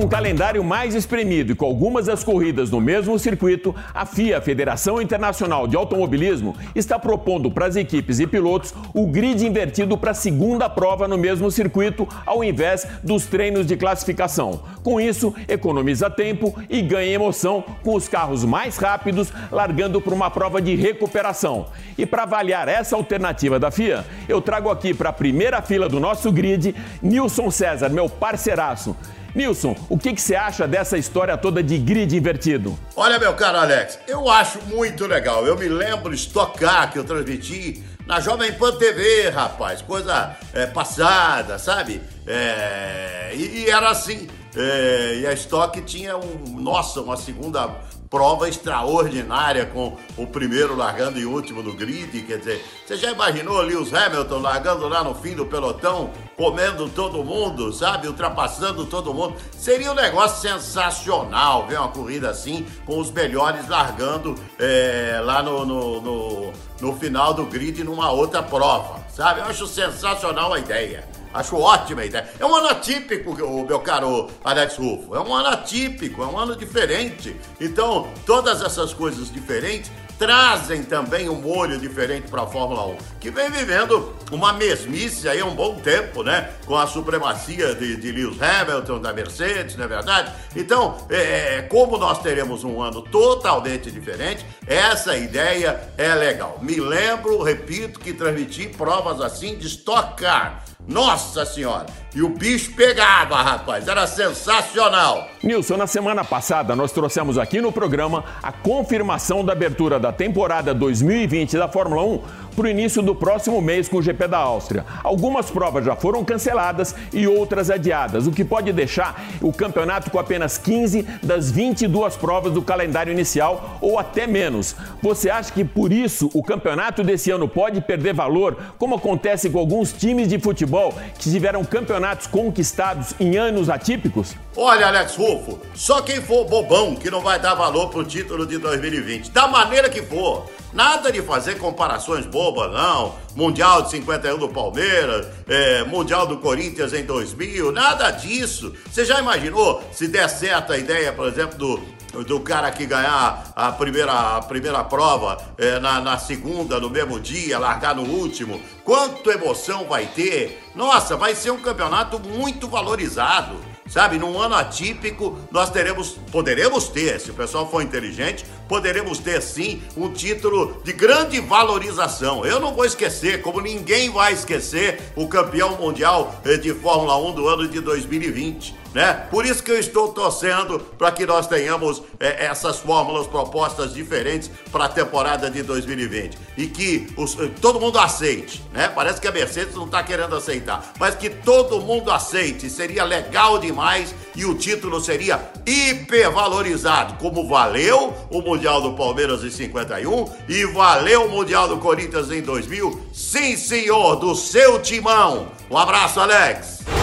Com 0.00 0.06
o 0.06 0.08
calendário 0.08 0.64
mais 0.64 0.94
espremido 0.94 1.52
e 1.52 1.54
com 1.54 1.66
algumas 1.66 2.06
das 2.06 2.24
corridas 2.24 2.70
no 2.70 2.80
mesmo 2.80 3.18
circuito, 3.18 3.74
a 3.92 4.06
FIA, 4.06 4.40
Federação 4.40 4.98
Internacional 4.98 5.68
de 5.68 5.76
Automobilismo, 5.76 6.56
está 6.74 6.98
propondo 6.98 7.50
para 7.50 7.66
as 7.66 7.76
equipes 7.76 8.18
e 8.18 8.26
pilotos 8.26 8.72
o 8.94 9.06
grid 9.06 9.44
invertido 9.44 9.98
para 9.98 10.12
a 10.12 10.14
segunda 10.14 10.70
prova 10.70 11.06
no 11.06 11.18
mesmo 11.18 11.50
circuito, 11.50 12.08
ao 12.24 12.42
invés 12.42 12.86
dos 13.04 13.26
treinos 13.26 13.66
de 13.66 13.76
classificação. 13.76 14.62
Com 14.82 14.98
isso, 14.98 15.34
economiza 15.46 16.08
tempo 16.08 16.58
e 16.70 16.80
ganha 16.80 17.12
emoção 17.12 17.62
com 17.84 17.94
os 17.94 18.08
carros 18.08 18.42
mais 18.42 18.78
rápidos 18.78 19.30
largando 19.52 20.00
para 20.00 20.14
uma 20.14 20.30
prova 20.30 20.62
de 20.62 20.74
recuperação. 20.76 21.66
E 21.98 22.06
para 22.06 22.22
avaliar 22.22 22.68
essa 22.68 22.96
alternativa 22.96 23.58
da 23.58 23.70
FIA, 23.70 24.06
eu 24.26 24.40
trago 24.40 24.70
aqui 24.70 24.94
para 24.94 25.10
a 25.10 25.12
primeira 25.12 25.60
fila 25.60 25.90
do 25.90 26.00
nosso 26.00 26.32
grid 26.32 26.74
Nilson 27.02 27.50
César, 27.50 27.90
meu 27.90 28.08
parceiraço. 28.08 28.96
Nilson, 29.34 29.76
o 29.88 29.98
que, 29.98 30.12
que 30.12 30.20
você 30.20 30.34
acha 30.34 30.66
dessa 30.66 30.98
história 30.98 31.36
toda 31.36 31.62
de 31.62 31.78
grid 31.78 32.16
invertido? 32.16 32.78
Olha, 32.96 33.18
meu 33.18 33.34
caro 33.34 33.58
Alex, 33.58 33.98
eu 34.08 34.28
acho 34.28 34.60
muito 34.66 35.06
legal. 35.06 35.46
Eu 35.46 35.56
me 35.56 35.68
lembro 35.68 36.10
de 36.10 36.16
estocar 36.16 36.92
que 36.92 36.98
eu 36.98 37.04
transmiti 37.04 37.82
na 38.06 38.18
Jovem 38.18 38.52
Pan 38.52 38.76
TV, 38.76 39.28
rapaz. 39.30 39.82
Coisa 39.82 40.36
é, 40.52 40.66
passada, 40.66 41.58
sabe? 41.58 42.00
É, 42.26 43.32
e, 43.34 43.60
e, 43.60 43.70
era 43.70 43.90
assim. 43.90 44.26
É, 44.56 45.20
e 45.20 45.26
a 45.26 45.32
Stock 45.32 45.80
tinha 45.82 46.16
um, 46.16 46.60
nossa, 46.60 47.00
uma 47.00 47.16
segunda 47.16 47.68
prova 48.10 48.48
extraordinária 48.48 49.64
com 49.66 49.96
o 50.16 50.26
primeiro 50.26 50.74
largando 50.74 51.20
em 51.20 51.24
último 51.24 51.62
no 51.62 51.72
grid, 51.72 52.22
quer 52.22 52.38
dizer, 52.38 52.64
você 52.84 52.96
já 52.96 53.12
imaginou 53.12 53.62
Lewis 53.62 53.94
Hamilton 53.94 54.38
largando 54.38 54.88
lá 54.88 55.04
no 55.04 55.14
fim 55.14 55.36
do 55.36 55.46
pelotão, 55.46 56.10
comendo 56.40 56.88
todo 56.88 57.22
mundo, 57.22 57.70
sabe, 57.70 58.08
ultrapassando 58.08 58.86
todo 58.86 59.12
mundo? 59.12 59.36
Seria 59.52 59.92
um 59.92 59.94
negócio 59.94 60.40
sensacional 60.40 61.66
ver 61.66 61.78
uma 61.78 61.88
corrida 61.88 62.30
assim, 62.30 62.66
com 62.86 62.98
os 62.98 63.10
melhores 63.10 63.68
largando 63.68 64.34
é, 64.58 65.20
lá 65.22 65.42
no, 65.42 65.66
no, 65.66 66.00
no, 66.00 66.52
no 66.80 66.96
final 66.96 67.34
do 67.34 67.44
grid 67.44 67.84
numa 67.84 68.10
outra 68.10 68.42
prova, 68.42 69.04
sabe? 69.14 69.40
Eu 69.40 69.44
acho 69.44 69.66
sensacional 69.66 70.54
a 70.54 70.58
ideia. 70.58 71.06
Acho 71.32 71.58
ótima 71.58 72.00
a 72.00 72.06
ideia. 72.06 72.26
É 72.40 72.46
um 72.46 72.54
ano 72.54 72.68
atípico, 72.68 73.36
meu 73.36 73.78
caro 73.80 74.28
Alex 74.42 74.78
Rufo. 74.78 75.14
É 75.14 75.20
um 75.20 75.32
ano 75.34 75.48
atípico, 75.48 76.22
é 76.22 76.26
um 76.26 76.38
ano 76.38 76.56
diferente. 76.56 77.36
Então, 77.60 78.08
todas 78.24 78.62
essas 78.62 78.94
coisas 78.94 79.30
diferentes 79.30 79.92
trazem 80.20 80.82
também 80.82 81.30
um 81.30 81.40
molho 81.40 81.78
diferente 81.78 82.28
para 82.28 82.42
a 82.42 82.46
Fórmula 82.46 82.84
1, 82.88 82.96
que 83.18 83.30
vem 83.30 83.50
vivendo 83.50 84.14
uma 84.30 84.52
mesmice 84.52 85.26
aí 85.26 85.40
há 85.40 85.46
um 85.46 85.54
bom 85.54 85.76
tempo, 85.76 86.22
né? 86.22 86.50
Com 86.66 86.76
a 86.76 86.86
supremacia 86.86 87.74
de, 87.74 87.96
de 87.96 88.12
Lewis 88.12 88.36
Hamilton, 88.38 89.00
da 89.00 89.14
Mercedes, 89.14 89.76
não 89.76 89.86
é 89.86 89.88
verdade? 89.88 90.30
Então, 90.54 91.06
é, 91.08 91.56
é, 91.56 91.62
como 91.62 91.96
nós 91.96 92.20
teremos 92.20 92.64
um 92.64 92.82
ano 92.82 93.00
totalmente 93.00 93.90
diferente, 93.90 94.44
essa 94.66 95.16
ideia 95.16 95.88
é 95.96 96.14
legal. 96.14 96.58
Me 96.60 96.78
lembro, 96.78 97.42
repito, 97.42 97.98
que 97.98 98.12
transmiti 98.12 98.68
provas 98.68 99.22
assim 99.22 99.56
de 99.56 99.68
Stock 99.68 100.22
Car 100.22 100.62
nossa 100.88 101.46
senhora! 101.46 101.86
E 102.14 102.22
o 102.22 102.28
bicho 102.28 102.72
pegava, 102.74 103.40
rapaz, 103.40 103.86
era 103.86 104.06
sensacional. 104.06 105.28
Nilson, 105.42 105.76
na 105.76 105.86
semana 105.86 106.24
passada 106.24 106.74
nós 106.74 106.90
trouxemos 106.90 107.38
aqui 107.38 107.60
no 107.60 107.70
programa 107.70 108.24
a 108.42 108.50
confirmação 108.50 109.44
da 109.44 109.52
abertura 109.52 110.00
da 110.00 110.12
temporada 110.12 110.74
2020 110.74 111.56
da 111.56 111.68
Fórmula 111.68 112.02
1 112.02 112.22
para 112.54 112.66
o 112.66 112.68
início 112.68 113.02
do 113.02 113.14
próximo 113.14 113.60
mês 113.60 113.88
com 113.88 113.98
o 113.98 114.02
GP 114.02 114.28
da 114.28 114.38
Áustria. 114.38 114.84
Algumas 115.02 115.50
provas 115.50 115.84
já 115.84 115.96
foram 115.96 116.24
canceladas 116.24 116.94
e 117.12 117.26
outras 117.26 117.70
adiadas, 117.70 118.26
o 118.26 118.32
que 118.32 118.44
pode 118.44 118.72
deixar 118.72 119.24
o 119.40 119.52
campeonato 119.52 120.10
com 120.10 120.18
apenas 120.18 120.58
15 120.58 121.02
das 121.22 121.50
22 121.50 122.16
provas 122.16 122.52
do 122.52 122.62
calendário 122.62 123.12
inicial 123.12 123.78
ou 123.80 123.98
até 123.98 124.26
menos. 124.26 124.76
Você 125.02 125.30
acha 125.30 125.52
que 125.52 125.64
por 125.64 125.92
isso 125.92 126.30
o 126.34 126.42
campeonato 126.42 127.02
desse 127.02 127.30
ano 127.30 127.48
pode 127.48 127.80
perder 127.80 128.14
valor, 128.14 128.56
como 128.78 128.96
acontece 128.96 129.50
com 129.50 129.58
alguns 129.58 129.92
times 129.92 130.28
de 130.28 130.38
futebol 130.38 130.94
que 131.18 131.30
tiveram 131.30 131.64
campeonatos 131.64 132.26
conquistados 132.26 133.14
em 133.18 133.36
anos 133.36 133.68
atípicos? 133.68 134.34
Olha, 134.56 134.88
Alex 134.88 135.16
Rufo, 135.16 135.58
só 135.74 136.02
quem 136.02 136.20
for 136.20 136.44
bobão 136.44 136.94
que 136.94 137.10
não 137.10 137.20
vai 137.20 137.38
dar 137.38 137.54
valor 137.54 137.88
pro 137.88 138.04
título 138.04 138.46
de 138.46 138.58
2020, 138.58 139.30
da 139.30 139.46
maneira 139.46 139.88
que 139.88 140.02
for. 140.02 140.46
Nada 140.72 141.10
de 141.10 141.20
fazer 141.22 141.58
comparações 141.58 142.26
bobas, 142.26 142.72
não. 142.72 143.16
Mundial 143.34 143.82
de 143.82 143.90
51 143.90 144.38
do 144.38 144.48
Palmeiras, 144.48 145.26
é, 145.48 145.84
Mundial 145.84 146.26
do 146.26 146.38
Corinthians 146.38 146.92
em 146.92 147.04
2000, 147.04 147.72
nada 147.72 148.10
disso. 148.10 148.72
Você 148.90 149.04
já 149.04 149.20
imaginou 149.20 149.82
se 149.92 150.06
der 150.08 150.28
certo 150.28 150.72
a 150.72 150.78
ideia, 150.78 151.12
por 151.12 151.26
exemplo, 151.26 151.58
do, 151.58 152.24
do 152.24 152.40
cara 152.40 152.70
que 152.70 152.86
ganhar 152.86 153.52
a 153.54 153.72
primeira, 153.72 154.36
a 154.36 154.42
primeira 154.42 154.82
prova 154.84 155.38
é, 155.58 155.78
na, 155.78 156.00
na 156.00 156.18
segunda, 156.18 156.78
no 156.78 156.90
mesmo 156.90 157.18
dia, 157.18 157.58
largar 157.58 157.94
no 157.94 158.02
último? 158.02 158.60
Quanto 158.84 159.30
emoção 159.30 159.84
vai 159.84 160.06
ter? 160.06 160.62
Nossa, 160.74 161.16
vai 161.16 161.34
ser 161.34 161.50
um 161.50 161.60
campeonato 161.60 162.18
muito 162.18 162.68
valorizado. 162.68 163.56
Sabe, 163.88 164.20
num 164.20 164.40
ano 164.40 164.54
atípico, 164.54 165.36
nós 165.50 165.68
teremos, 165.68 166.10
poderemos 166.30 166.88
ter, 166.88 167.18
se 167.18 167.32
o 167.32 167.34
pessoal 167.34 167.68
for 167.68 167.82
inteligente, 167.82 168.46
poderemos 168.70 169.18
ter 169.18 169.42
sim 169.42 169.82
um 169.96 170.12
título 170.12 170.80
de 170.84 170.92
grande 170.92 171.40
valorização. 171.40 172.46
Eu 172.46 172.60
não 172.60 172.72
vou 172.72 172.84
esquecer, 172.84 173.42
como 173.42 173.60
ninguém 173.60 174.10
vai 174.10 174.32
esquecer, 174.32 175.00
o 175.16 175.26
campeão 175.26 175.76
mundial 175.76 176.40
eh, 176.44 176.56
de 176.56 176.72
Fórmula 176.72 177.16
1 177.18 177.32
do 177.32 177.48
ano 177.48 177.66
de 177.66 177.80
2020 177.80 178.78
né? 178.94 179.12
Por 179.30 179.46
isso 179.46 179.62
que 179.62 179.70
eu 179.70 179.78
estou 179.78 180.12
torcendo 180.12 180.80
para 180.98 181.12
que 181.12 181.24
nós 181.24 181.46
tenhamos 181.46 182.02
é, 182.18 182.46
essas 182.46 182.78
fórmulas 182.78 183.26
propostas 183.26 183.94
diferentes 183.94 184.50
para 184.70 184.86
a 184.86 184.88
temporada 184.88 185.50
de 185.50 185.62
2020 185.62 186.36
e 186.56 186.66
que 186.66 187.06
os, 187.16 187.38
eh, 187.38 187.50
todo 187.60 187.80
mundo 187.80 187.98
aceite, 187.98 188.62
né? 188.72 188.88
Parece 188.88 189.20
que 189.20 189.28
a 189.28 189.32
Mercedes 189.32 189.74
não 189.74 189.86
está 189.86 190.02
querendo 190.02 190.34
aceitar, 190.34 190.92
mas 190.98 191.14
que 191.14 191.30
todo 191.30 191.80
mundo 191.80 192.10
aceite, 192.10 192.68
seria 192.68 193.04
legal 193.04 193.58
demais 193.58 194.14
e 194.34 194.44
o 194.44 194.54
título 194.54 195.00
seria 195.00 195.40
hipervalorizado, 195.64 197.14
como 197.14 197.46
valeu 197.48 198.14
o 198.30 198.42
Mundial 198.42 198.59
do 198.60 198.92
Palmeiras 198.92 199.42
em 199.42 199.50
51 199.50 200.26
e 200.48 200.64
valeu 200.66 201.24
o 201.24 201.30
Mundial 201.30 201.66
do 201.66 201.78
Corinthians 201.78 202.30
em 202.30 202.42
2000. 202.42 203.08
Sim, 203.12 203.56
senhor, 203.56 204.16
do 204.16 204.34
seu 204.34 204.80
timão. 204.80 205.48
Um 205.70 205.78
abraço, 205.78 206.20
Alex. 206.20 206.99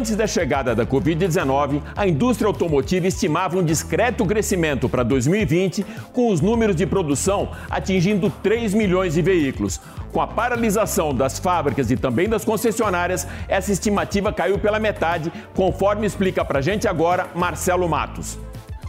Antes 0.00 0.16
da 0.16 0.26
chegada 0.26 0.74
da 0.74 0.86
Covid-19, 0.86 1.82
a 1.94 2.08
indústria 2.08 2.46
automotiva 2.46 3.06
estimava 3.06 3.58
um 3.58 3.62
discreto 3.62 4.24
crescimento 4.24 4.88
para 4.88 5.02
2020, 5.02 5.84
com 6.14 6.32
os 6.32 6.40
números 6.40 6.74
de 6.74 6.86
produção 6.86 7.50
atingindo 7.68 8.30
3 8.42 8.72
milhões 8.72 9.12
de 9.12 9.20
veículos. 9.20 9.78
Com 10.10 10.22
a 10.22 10.26
paralisação 10.26 11.14
das 11.14 11.38
fábricas 11.38 11.90
e 11.90 11.98
também 11.98 12.30
das 12.30 12.46
concessionárias, 12.46 13.28
essa 13.46 13.72
estimativa 13.72 14.32
caiu 14.32 14.58
pela 14.58 14.80
metade, 14.80 15.30
conforme 15.54 16.06
explica 16.06 16.42
para 16.46 16.62
gente 16.62 16.88
agora 16.88 17.28
Marcelo 17.34 17.86
Matos. 17.86 18.38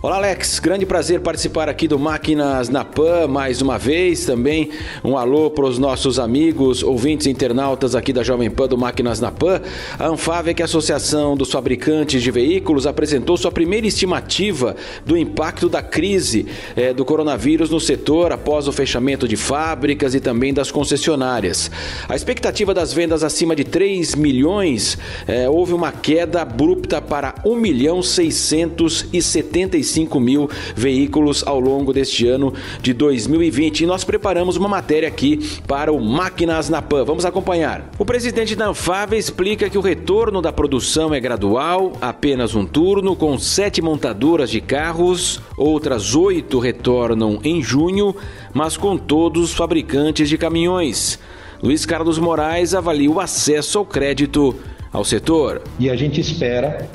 Olá, 0.03 0.15
Alex. 0.15 0.57
Grande 0.57 0.83
prazer 0.83 1.19
participar 1.19 1.69
aqui 1.69 1.87
do 1.87 1.99
Máquinas 1.99 2.69
na 2.69 2.83
Pan 2.83 3.27
mais 3.27 3.61
uma 3.61 3.77
vez. 3.77 4.25
Também 4.25 4.71
um 5.03 5.15
alô 5.15 5.51
para 5.51 5.65
os 5.65 5.77
nossos 5.77 6.17
amigos, 6.17 6.81
ouvintes 6.81 7.27
internautas 7.27 7.93
aqui 7.93 8.11
da 8.11 8.23
Jovem 8.23 8.49
Pan 8.49 8.67
do 8.67 8.75
Máquinas 8.75 9.19
na 9.19 9.31
Pan. 9.31 9.61
A 9.99 10.07
Anfávia, 10.07 10.55
que 10.55 10.63
é 10.63 10.65
a 10.65 10.65
Associação 10.65 11.37
dos 11.37 11.51
Fabricantes 11.51 12.23
de 12.23 12.31
Veículos, 12.31 12.87
apresentou 12.87 13.37
sua 13.37 13.51
primeira 13.51 13.85
estimativa 13.85 14.75
do 15.05 15.15
impacto 15.15 15.69
da 15.69 15.83
crise 15.83 16.47
eh, 16.75 16.93
do 16.93 17.05
coronavírus 17.05 17.69
no 17.69 17.79
setor 17.79 18.31
após 18.31 18.67
o 18.67 18.71
fechamento 18.71 19.27
de 19.27 19.35
fábricas 19.35 20.15
e 20.15 20.19
também 20.19 20.51
das 20.51 20.71
concessionárias. 20.71 21.69
A 22.09 22.15
expectativa 22.15 22.73
das 22.73 22.91
vendas 22.91 23.23
acima 23.23 23.55
de 23.55 23.65
3 23.65 24.15
milhões 24.15 24.97
eh, 25.27 25.47
houve 25.47 25.73
uma 25.73 25.91
queda 25.91 26.41
abrupta 26.41 26.99
para 26.99 27.35
1 27.45 27.55
milhão 27.55 28.01
675 28.01 29.90
35 29.91 30.19
mil 30.19 30.49
veículos 30.75 31.43
ao 31.45 31.59
longo 31.59 31.93
deste 31.93 32.27
ano 32.27 32.53
de 32.81 32.93
2020. 32.93 33.81
E 33.81 33.85
nós 33.85 34.03
preparamos 34.03 34.55
uma 34.55 34.69
matéria 34.69 35.07
aqui 35.07 35.39
para 35.67 35.91
o 35.91 35.99
Máquinas 35.99 36.69
na 36.69 36.81
Pan. 36.81 37.03
Vamos 37.03 37.25
acompanhar. 37.25 37.89
O 37.99 38.05
presidente 38.05 38.55
da 38.55 38.69
Anfave 38.69 39.17
explica 39.17 39.69
que 39.69 39.77
o 39.77 39.81
retorno 39.81 40.41
da 40.41 40.53
produção 40.53 41.13
é 41.13 41.19
gradual, 41.19 41.93
apenas 42.01 42.55
um 42.55 42.65
turno, 42.65 43.15
com 43.15 43.37
sete 43.37 43.81
montadoras 43.81 44.49
de 44.49 44.61
carros, 44.61 45.41
outras 45.57 46.15
oito 46.15 46.59
retornam 46.59 47.39
em 47.43 47.61
junho, 47.61 48.15
mas 48.53 48.77
com 48.77 48.97
todos 48.97 49.43
os 49.43 49.53
fabricantes 49.53 50.29
de 50.29 50.37
caminhões. 50.37 51.19
Luiz 51.61 51.85
Carlos 51.85 52.17
Moraes 52.17 52.73
avalia 52.73 53.11
o 53.11 53.19
acesso 53.19 53.77
ao 53.77 53.85
crédito 53.85 54.55
ao 54.91 55.05
setor. 55.05 55.61
E 55.79 55.89
a 55.89 55.95
gente 55.95 56.19
espera 56.19 56.89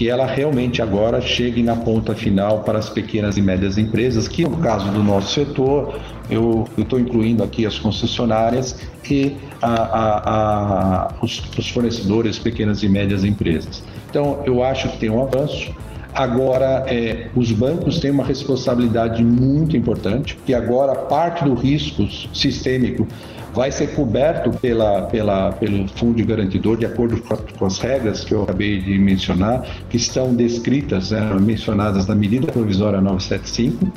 que 0.00 0.08
ela 0.08 0.24
realmente 0.24 0.80
agora 0.80 1.20
chegue 1.20 1.62
na 1.62 1.76
ponta 1.76 2.14
final 2.14 2.60
para 2.60 2.78
as 2.78 2.88
pequenas 2.88 3.36
e 3.36 3.42
médias 3.42 3.76
empresas, 3.76 4.26
que 4.26 4.44
no 4.44 4.56
caso 4.56 4.90
do 4.92 5.02
nosso 5.02 5.34
setor, 5.34 6.00
eu 6.30 6.66
estou 6.78 6.98
incluindo 6.98 7.44
aqui 7.44 7.66
as 7.66 7.78
concessionárias 7.78 8.80
e 9.10 9.36
a, 9.60 9.74
a, 9.74 11.04
a, 11.04 11.14
os, 11.20 11.42
os 11.54 11.68
fornecedores, 11.68 12.38
pequenas 12.38 12.82
e 12.82 12.88
médias 12.88 13.24
empresas. 13.24 13.84
Então, 14.08 14.40
eu 14.46 14.64
acho 14.64 14.88
que 14.88 14.96
tem 14.96 15.10
um 15.10 15.22
avanço. 15.22 15.70
Agora, 16.14 16.86
é, 16.86 17.28
os 17.36 17.52
bancos 17.52 18.00
têm 18.00 18.10
uma 18.10 18.24
responsabilidade 18.24 19.22
muito 19.22 19.76
importante, 19.76 20.38
que 20.46 20.54
agora 20.54 20.94
parte 20.94 21.44
do 21.44 21.52
risco 21.52 22.08
sistêmico 22.32 23.06
vai 23.52 23.72
ser 23.72 23.94
coberto 23.94 24.50
pela, 24.50 25.02
pela, 25.02 25.52
pelo 25.52 25.88
fundo 25.88 26.24
garantidor 26.24 26.76
de 26.76 26.86
acordo 26.86 27.20
com 27.58 27.66
as 27.66 27.78
regras 27.78 28.24
que 28.24 28.32
eu 28.32 28.42
acabei 28.44 28.80
de 28.80 28.98
mencionar, 28.98 29.66
que 29.88 29.96
estão 29.96 30.34
descritas, 30.34 31.10
né, 31.10 31.20
mencionadas 31.40 32.06
na 32.06 32.14
medida 32.14 32.50
provisória 32.50 33.00
975. 33.00 33.92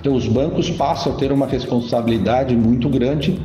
Então, 0.00 0.14
os 0.14 0.26
bancos 0.26 0.70
passam 0.70 1.12
a 1.12 1.16
ter 1.16 1.32
uma 1.32 1.46
responsabilidade 1.46 2.54
muito 2.54 2.88
grande 2.88 3.40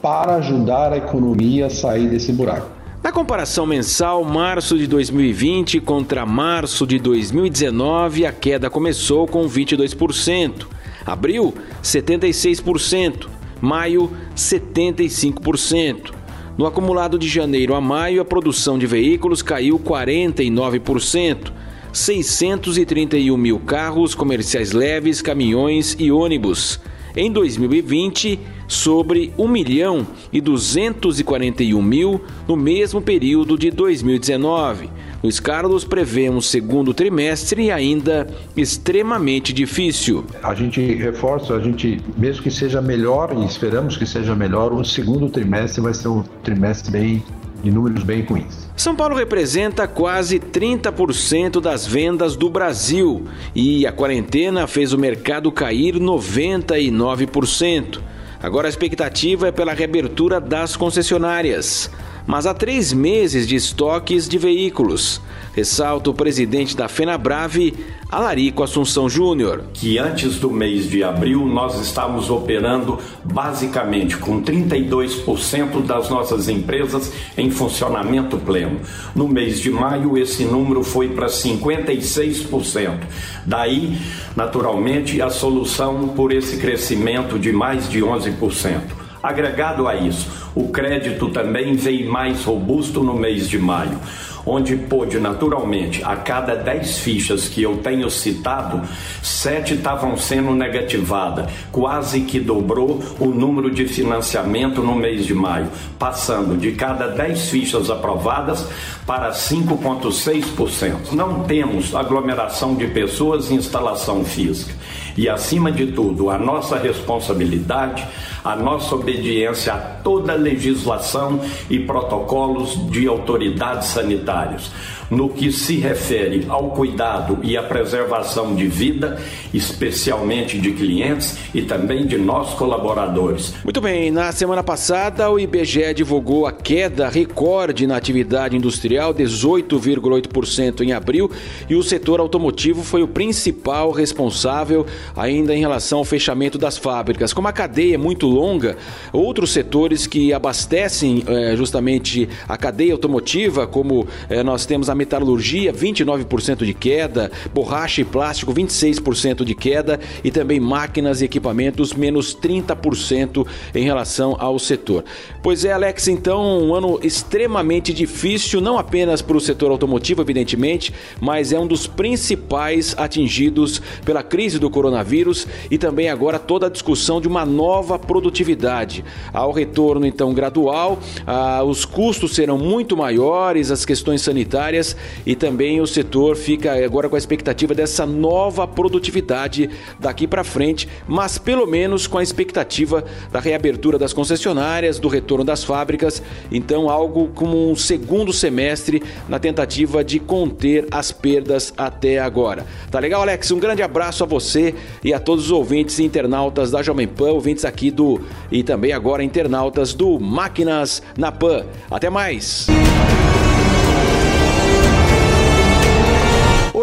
para 0.00 0.36
ajudar 0.36 0.92
a 0.92 0.96
economia 0.96 1.66
a 1.66 1.70
sair 1.70 2.08
desse 2.08 2.32
buraco. 2.32 2.80
Na 3.02 3.10
comparação 3.10 3.66
mensal, 3.66 4.22
março 4.24 4.78
de 4.78 4.86
2020 4.86 5.80
contra 5.80 6.24
março 6.24 6.86
de 6.86 6.98
2019, 6.98 8.26
a 8.26 8.32
queda 8.32 8.70
começou 8.70 9.26
com 9.26 9.48
22%, 9.48 10.66
abril, 11.06 11.54
76%, 11.82 13.39
maio 13.60 14.10
75%. 14.36 16.12
No 16.56 16.66
acumulado 16.66 17.18
de 17.18 17.28
janeiro 17.28 17.74
a 17.74 17.80
maio, 17.80 18.20
a 18.20 18.24
produção 18.24 18.78
de 18.78 18.86
veículos 18.86 19.42
caiu 19.42 19.78
49%. 19.78 21.52
631 21.92 23.36
mil 23.36 23.58
carros 23.58 24.14
comerciais 24.14 24.72
leves, 24.72 25.20
caminhões 25.20 25.96
e 25.98 26.12
ônibus. 26.12 26.80
Em 27.16 27.30
2020, 27.32 28.38
sobre 28.68 29.32
1 29.36 29.48
milhão 29.48 30.06
e 30.32 30.40
241 30.40 31.82
mil 31.82 32.20
no 32.46 32.56
mesmo 32.56 33.00
período 33.00 33.58
de 33.58 33.70
2019. 33.70 34.88
Luiz 35.22 35.38
Carlos 35.38 35.84
prevê 35.84 36.30
um 36.30 36.40
segundo 36.40 36.94
trimestre 36.94 37.70
ainda 37.70 38.26
extremamente 38.56 39.52
difícil. 39.52 40.24
A 40.42 40.54
gente 40.54 40.80
reforça, 40.94 41.54
a 41.54 41.60
gente, 41.60 42.00
mesmo 42.16 42.42
que 42.42 42.50
seja 42.50 42.80
melhor, 42.80 43.36
e 43.36 43.44
esperamos 43.44 43.98
que 43.98 44.06
seja 44.06 44.34
melhor, 44.34 44.72
o 44.72 44.82
segundo 44.82 45.28
trimestre 45.28 45.82
vai 45.82 45.92
ser 45.92 46.08
um 46.08 46.22
trimestre 46.42 46.90
bem 46.90 47.22
de 47.62 47.70
números 47.70 48.02
bem 48.02 48.22
ruins. 48.22 48.66
São 48.74 48.96
Paulo 48.96 49.14
representa 49.14 49.86
quase 49.86 50.40
30% 50.40 51.60
das 51.60 51.86
vendas 51.86 52.34
do 52.34 52.48
Brasil 52.48 53.24
e 53.54 53.86
a 53.86 53.92
quarentena 53.92 54.66
fez 54.66 54.94
o 54.94 54.98
mercado 54.98 55.52
cair 55.52 55.96
99%. 55.96 58.00
Agora 58.42 58.66
a 58.66 58.70
expectativa 58.70 59.48
é 59.48 59.52
pela 59.52 59.74
reabertura 59.74 60.40
das 60.40 60.74
concessionárias 60.74 61.90
mas 62.26 62.46
há 62.46 62.54
três 62.54 62.92
meses 62.92 63.46
de 63.46 63.56
estoques 63.56 64.28
de 64.28 64.38
veículos. 64.38 65.20
Ressalta 65.54 66.10
o 66.10 66.14
presidente 66.14 66.76
da 66.76 66.88
FenaBrave, 66.88 67.74
Alarico 68.08 68.62
Assunção 68.62 69.08
Júnior. 69.08 69.64
Que 69.74 69.98
antes 69.98 70.36
do 70.38 70.50
mês 70.50 70.88
de 70.88 71.02
abril 71.02 71.44
nós 71.44 71.80
estávamos 71.80 72.30
operando 72.30 72.98
basicamente 73.24 74.16
com 74.16 74.42
32% 74.42 75.82
das 75.84 76.08
nossas 76.08 76.48
empresas 76.48 77.12
em 77.36 77.50
funcionamento 77.50 78.38
pleno. 78.38 78.80
No 79.14 79.26
mês 79.26 79.60
de 79.60 79.70
maio 79.70 80.16
esse 80.16 80.44
número 80.44 80.84
foi 80.84 81.08
para 81.08 81.26
56%. 81.26 83.00
Daí, 83.44 83.98
naturalmente, 84.36 85.20
a 85.20 85.30
solução 85.30 86.08
por 86.08 86.32
esse 86.32 86.58
crescimento 86.58 87.38
de 87.38 87.52
mais 87.52 87.88
de 87.88 88.00
11%. 88.00 89.00
Agregado 89.22 89.86
a 89.86 89.94
isso, 89.94 90.28
o 90.54 90.68
crédito 90.68 91.28
também 91.28 91.74
veio 91.74 92.10
mais 92.10 92.42
robusto 92.44 93.02
no 93.02 93.14
mês 93.14 93.48
de 93.48 93.58
maio, 93.58 93.98
onde 94.46 94.76
pôde 94.76 95.18
naturalmente, 95.20 96.02
a 96.02 96.16
cada 96.16 96.56
10 96.56 96.98
fichas 97.00 97.46
que 97.46 97.62
eu 97.62 97.76
tenho 97.78 98.10
citado, 98.10 98.80
7 99.22 99.74
estavam 99.74 100.16
sendo 100.16 100.54
negativadas, 100.54 101.50
quase 101.70 102.22
que 102.22 102.40
dobrou 102.40 103.02
o 103.18 103.26
número 103.26 103.70
de 103.70 103.86
financiamento 103.86 104.80
no 104.82 104.94
mês 104.94 105.26
de 105.26 105.34
maio, 105.34 105.68
passando 105.98 106.56
de 106.56 106.72
cada 106.72 107.08
10 107.08 107.50
fichas 107.50 107.90
aprovadas 107.90 108.66
para 109.06 109.32
5,6%. 109.32 111.12
Não 111.12 111.44
temos 111.44 111.94
aglomeração 111.94 112.74
de 112.74 112.86
pessoas 112.86 113.50
em 113.50 113.56
instalação 113.56 114.24
física. 114.24 114.74
E 115.16 115.28
acima 115.28 115.70
de 115.70 115.88
tudo, 115.88 116.30
a 116.30 116.38
nossa 116.38 116.78
responsabilidade 116.78 118.06
a 118.44 118.56
nossa 118.56 118.94
obediência 118.94 119.74
a 119.74 119.78
toda 119.78 120.34
legislação 120.34 121.40
e 121.68 121.78
protocolos 121.80 122.90
de 122.90 123.06
autoridades 123.06 123.88
sanitárias 123.88 124.70
no 125.10 125.28
que 125.28 125.50
se 125.50 125.76
refere 125.76 126.46
ao 126.48 126.70
cuidado 126.70 127.38
e 127.42 127.56
à 127.56 127.62
preservação 127.62 128.54
de 128.54 128.66
vida, 128.66 129.20
especialmente 129.52 130.58
de 130.58 130.72
clientes 130.72 131.36
e 131.52 131.62
também 131.62 132.06
de 132.06 132.16
nós 132.16 132.54
colaboradores. 132.54 133.54
Muito 133.64 133.80
bem, 133.80 134.10
na 134.10 134.30
semana 134.32 134.62
passada 134.62 135.28
o 135.30 135.38
IBGE 135.38 135.92
divulgou 135.94 136.46
a 136.46 136.52
queda 136.52 137.08
recorde 137.08 137.86
na 137.86 137.96
atividade 137.96 138.56
industrial, 138.56 139.12
18,8% 139.12 140.82
em 140.82 140.92
abril, 140.92 141.30
e 141.68 141.74
o 141.74 141.82
setor 141.82 142.20
automotivo 142.20 142.82
foi 142.82 143.02
o 143.02 143.08
principal 143.08 143.90
responsável 143.90 144.86
ainda 145.16 145.54
em 145.54 145.60
relação 145.60 145.98
ao 145.98 146.04
fechamento 146.04 146.56
das 146.56 146.78
fábricas. 146.78 147.32
Como 147.32 147.48
a 147.48 147.52
cadeia 147.52 147.94
é 147.94 147.98
muito 147.98 148.26
longa, 148.26 148.76
outros 149.12 149.50
setores 149.50 150.06
que 150.06 150.32
abastecem 150.32 151.24
é, 151.26 151.56
justamente 151.56 152.28
a 152.48 152.56
cadeia 152.56 152.92
automotiva, 152.92 153.66
como 153.66 154.06
é, 154.28 154.42
nós 154.42 154.66
temos 154.66 154.88
a 154.88 154.94
metalurgia, 155.00 155.72
29% 155.72 156.64
de 156.64 156.74
queda, 156.74 157.32
borracha 157.54 158.02
e 158.02 158.04
plástico, 158.04 158.52
26% 158.52 159.44
de 159.44 159.54
queda 159.54 159.98
e 160.22 160.30
também 160.30 160.60
máquinas 160.60 161.22
e 161.22 161.24
equipamentos, 161.24 161.94
menos 161.94 162.36
30% 162.36 163.46
em 163.74 163.84
relação 163.84 164.36
ao 164.38 164.58
setor. 164.58 165.04
Pois 165.42 165.64
é, 165.64 165.72
Alex, 165.72 166.06
então, 166.08 166.60
um 166.60 166.74
ano 166.74 167.00
extremamente 167.02 167.94
difícil, 167.94 168.60
não 168.60 168.78
apenas 168.78 169.22
para 169.22 169.36
o 169.36 169.40
setor 169.40 169.70
automotivo, 169.70 170.20
evidentemente, 170.20 170.92
mas 171.18 171.50
é 171.50 171.58
um 171.58 171.66
dos 171.66 171.86
principais 171.86 172.94
atingidos 172.98 173.80
pela 174.04 174.22
crise 174.22 174.58
do 174.58 174.68
coronavírus 174.68 175.46
e 175.70 175.78
também 175.78 176.10
agora 176.10 176.38
toda 176.38 176.66
a 176.66 176.70
discussão 176.70 177.20
de 177.20 177.28
uma 177.28 177.46
nova 177.46 177.98
produtividade. 177.98 179.02
Ao 179.32 179.50
retorno, 179.50 180.04
então, 180.04 180.34
gradual, 180.34 180.98
ah, 181.26 181.62
os 181.64 181.86
custos 181.86 182.34
serão 182.34 182.58
muito 182.58 182.96
maiores, 182.96 183.70
as 183.70 183.86
questões 183.86 184.20
sanitárias 184.20 184.89
e 185.24 185.34
também 185.34 185.80
o 185.80 185.86
setor 185.86 186.36
fica 186.36 186.72
agora 186.84 187.08
com 187.08 187.14
a 187.14 187.18
expectativa 187.18 187.74
dessa 187.74 188.06
nova 188.06 188.66
produtividade 188.66 189.70
daqui 189.98 190.26
para 190.26 190.44
frente, 190.44 190.88
mas 191.06 191.38
pelo 191.38 191.66
menos 191.66 192.06
com 192.06 192.18
a 192.18 192.22
expectativa 192.22 193.04
da 193.30 193.40
reabertura 193.40 193.98
das 193.98 194.12
concessionárias, 194.12 194.98
do 194.98 195.08
retorno 195.08 195.44
das 195.44 195.64
fábricas, 195.64 196.22
então 196.50 196.88
algo 196.88 197.28
como 197.34 197.70
um 197.70 197.76
segundo 197.76 198.32
semestre 198.32 199.02
na 199.28 199.38
tentativa 199.38 200.02
de 200.04 200.18
conter 200.18 200.86
as 200.90 201.12
perdas 201.12 201.72
até 201.76 202.18
agora. 202.18 202.66
Tá 202.90 202.98
legal, 202.98 203.22
Alex? 203.22 203.50
Um 203.50 203.58
grande 203.58 203.82
abraço 203.82 204.24
a 204.24 204.26
você 204.26 204.74
e 205.02 205.12
a 205.12 205.18
todos 205.18 205.46
os 205.46 205.50
ouvintes 205.50 205.98
e 205.98 206.04
internautas 206.04 206.70
da 206.70 206.82
Jovem 206.82 207.06
Pan, 207.06 207.32
ouvintes 207.32 207.64
aqui 207.64 207.90
do 207.90 208.20
e 208.50 208.62
também 208.62 208.92
agora 208.92 209.22
internautas 209.22 209.94
do 209.94 210.18
Máquinas 210.18 211.02
na 211.16 211.32
Pan. 211.32 211.64
Até 211.90 212.10
mais. 212.10 212.66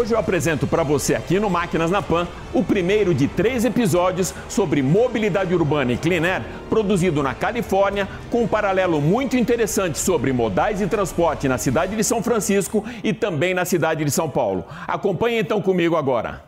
Hoje 0.08 0.14
eu 0.14 0.20
apresento 0.20 0.66
para 0.66 0.82
você 0.82 1.14
aqui 1.14 1.38
no 1.38 1.50
Máquinas 1.50 1.90
na 1.90 2.00
Pan 2.00 2.26
o 2.54 2.64
primeiro 2.64 3.12
de 3.12 3.28
três 3.28 3.66
episódios 3.66 4.32
sobre 4.48 4.82
mobilidade 4.82 5.54
urbana 5.54 5.92
e 5.92 5.98
clean 5.98 6.24
air, 6.24 6.42
produzido 6.70 7.22
na 7.22 7.34
Califórnia, 7.34 8.08
com 8.30 8.44
um 8.44 8.48
paralelo 8.48 9.02
muito 9.02 9.36
interessante 9.36 9.98
sobre 9.98 10.32
modais 10.32 10.78
de 10.78 10.86
transporte 10.86 11.46
na 11.46 11.58
cidade 11.58 11.94
de 11.94 12.02
São 12.02 12.22
Francisco 12.22 12.82
e 13.04 13.12
também 13.12 13.52
na 13.52 13.66
cidade 13.66 14.02
de 14.02 14.10
São 14.10 14.30
Paulo. 14.30 14.64
Acompanhe 14.86 15.40
então 15.40 15.60
comigo 15.60 15.94
agora. 15.94 16.42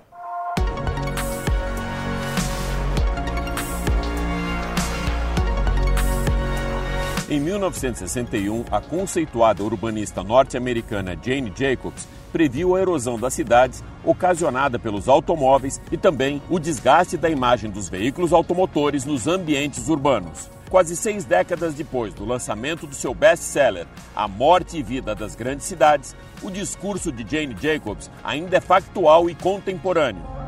Em 7.29 7.39
1961, 7.39 8.65
a 8.73 8.81
conceituada 8.81 9.63
urbanista 9.63 10.25
norte-americana 10.25 11.15
Jane 11.23 11.53
Jacobs 11.55 12.09
previu 12.33 12.75
a 12.75 12.81
erosão 12.81 13.19
das 13.19 13.35
cidades 13.35 13.83
ocasionada 14.05 14.79
pelos 14.79 15.09
automóveis 15.09 15.81
e 15.93 15.97
também 15.97 16.41
o 16.49 16.59
desgaste 16.59 17.17
da 17.17 17.29
imagem 17.29 17.71
dos 17.71 17.89
veículos 17.89 18.33
automotores 18.33 19.05
nos 19.05 19.27
ambientes 19.27 19.89
urbanos. 19.89 20.49
Quase 20.71 20.97
seis 20.97 21.25
décadas 21.25 21.75
depois 21.75 22.15
do 22.15 22.25
lançamento 22.25 22.87
do 22.87 22.95
seu 22.95 23.13
best-seller 23.13 23.87
A 24.15 24.29
Morte 24.29 24.79
e 24.79 24.83
Vida 24.83 25.15
das 25.15 25.35
Grandes 25.35 25.67
Cidades, 25.67 26.15
o 26.43 26.51
discurso 26.51 27.11
de 27.11 27.29
Jane 27.29 27.57
Jacobs 27.61 28.09
ainda 28.23 28.57
é 28.57 28.61
factual 28.61 29.29
e 29.29 29.35
contemporâneo. 29.35 30.40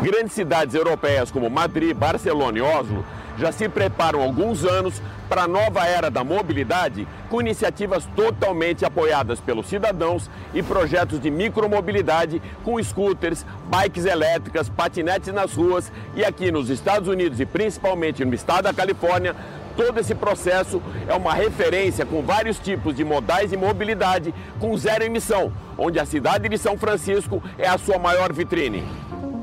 Grandes 0.00 0.32
cidades 0.32 0.74
europeias 0.74 1.30
como 1.30 1.50
Madrid, 1.50 1.94
Barcelona 1.94 2.58
e 2.58 2.62
Oslo 2.62 3.04
já 3.38 3.52
se 3.52 3.68
preparam 3.68 4.20
há 4.20 4.24
alguns 4.24 4.64
anos 4.64 5.00
para 5.28 5.42
a 5.42 5.48
nova 5.48 5.86
era 5.86 6.10
da 6.10 6.24
mobilidade, 6.24 7.06
com 7.28 7.40
iniciativas 7.40 8.08
totalmente 8.16 8.84
apoiadas 8.84 9.40
pelos 9.40 9.66
cidadãos 9.66 10.28
e 10.52 10.62
projetos 10.62 11.20
de 11.20 11.30
micromobilidade 11.30 12.42
com 12.64 12.82
scooters, 12.82 13.44
bikes 13.66 14.06
elétricas, 14.06 14.68
patinetes 14.68 15.32
nas 15.32 15.54
ruas 15.54 15.92
e 16.14 16.24
aqui 16.24 16.50
nos 16.50 16.70
Estados 16.70 17.08
Unidos 17.08 17.38
e 17.38 17.46
principalmente 17.46 18.24
no 18.24 18.34
estado 18.34 18.64
da 18.64 18.74
Califórnia, 18.74 19.36
todo 19.76 20.00
esse 20.00 20.14
processo 20.14 20.82
é 21.06 21.14
uma 21.14 21.34
referência 21.34 22.04
com 22.04 22.22
vários 22.22 22.58
tipos 22.58 22.96
de 22.96 23.04
modais 23.04 23.50
de 23.50 23.56
mobilidade 23.56 24.34
com 24.58 24.76
zero 24.76 25.04
emissão, 25.04 25.52
onde 25.76 26.00
a 26.00 26.06
cidade 26.06 26.48
de 26.48 26.58
São 26.58 26.76
Francisco 26.76 27.40
é 27.56 27.68
a 27.68 27.78
sua 27.78 27.98
maior 27.98 28.32
vitrine. 28.32 28.84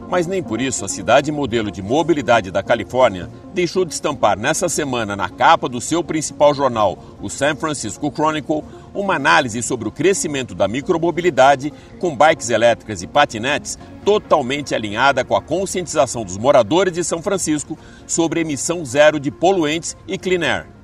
Mas 0.08 0.28
nem 0.28 0.42
por 0.42 0.62
isso 0.62 0.86
a 0.86 0.88
cidade 0.88 1.32
modelo 1.32 1.72
de 1.72 1.82
mobilidade 1.82 2.52
da 2.52 2.62
Califórnia 2.62 3.30
deixou 3.54 3.84
de 3.84 3.94
estampar 3.94 4.38
nessa 4.38 4.70
semana 4.70 5.16
na 5.16 5.30
capa 5.30 5.68
do 5.68 5.82
seu 5.82 6.04
principal 6.04 6.54
jornal, 6.54 6.98
o 7.22 7.30
San 7.30 7.56
Francisco 7.56 8.12
Chronicle, 8.12 8.64
uma 8.94 9.16
análise 9.16 9.62
sobre 9.64 9.88
o 9.88 9.92
crescimento 9.92 10.54
da 10.54 10.68
micromobilidade 10.68 11.74
com 12.00 12.16
bikes 12.16 12.50
elétricas 12.50 13.02
e 13.02 13.08
patinetes 13.08 13.80
totalmente 14.06 14.76
alinhada 14.76 15.26
com 15.26 15.36
a 15.36 15.42
conscientização 15.42 16.24
dos 16.24 16.38
moradores 16.38 16.94
de 16.94 17.04
São 17.04 17.22
Francisco 17.22 17.78
sobre 18.06 18.42
emissão 18.42 18.86
zero 18.86 19.20
de 19.20 19.32
poluentes 19.32 19.98
e 20.08 20.18
clean 20.18 20.46
air. 20.46 20.75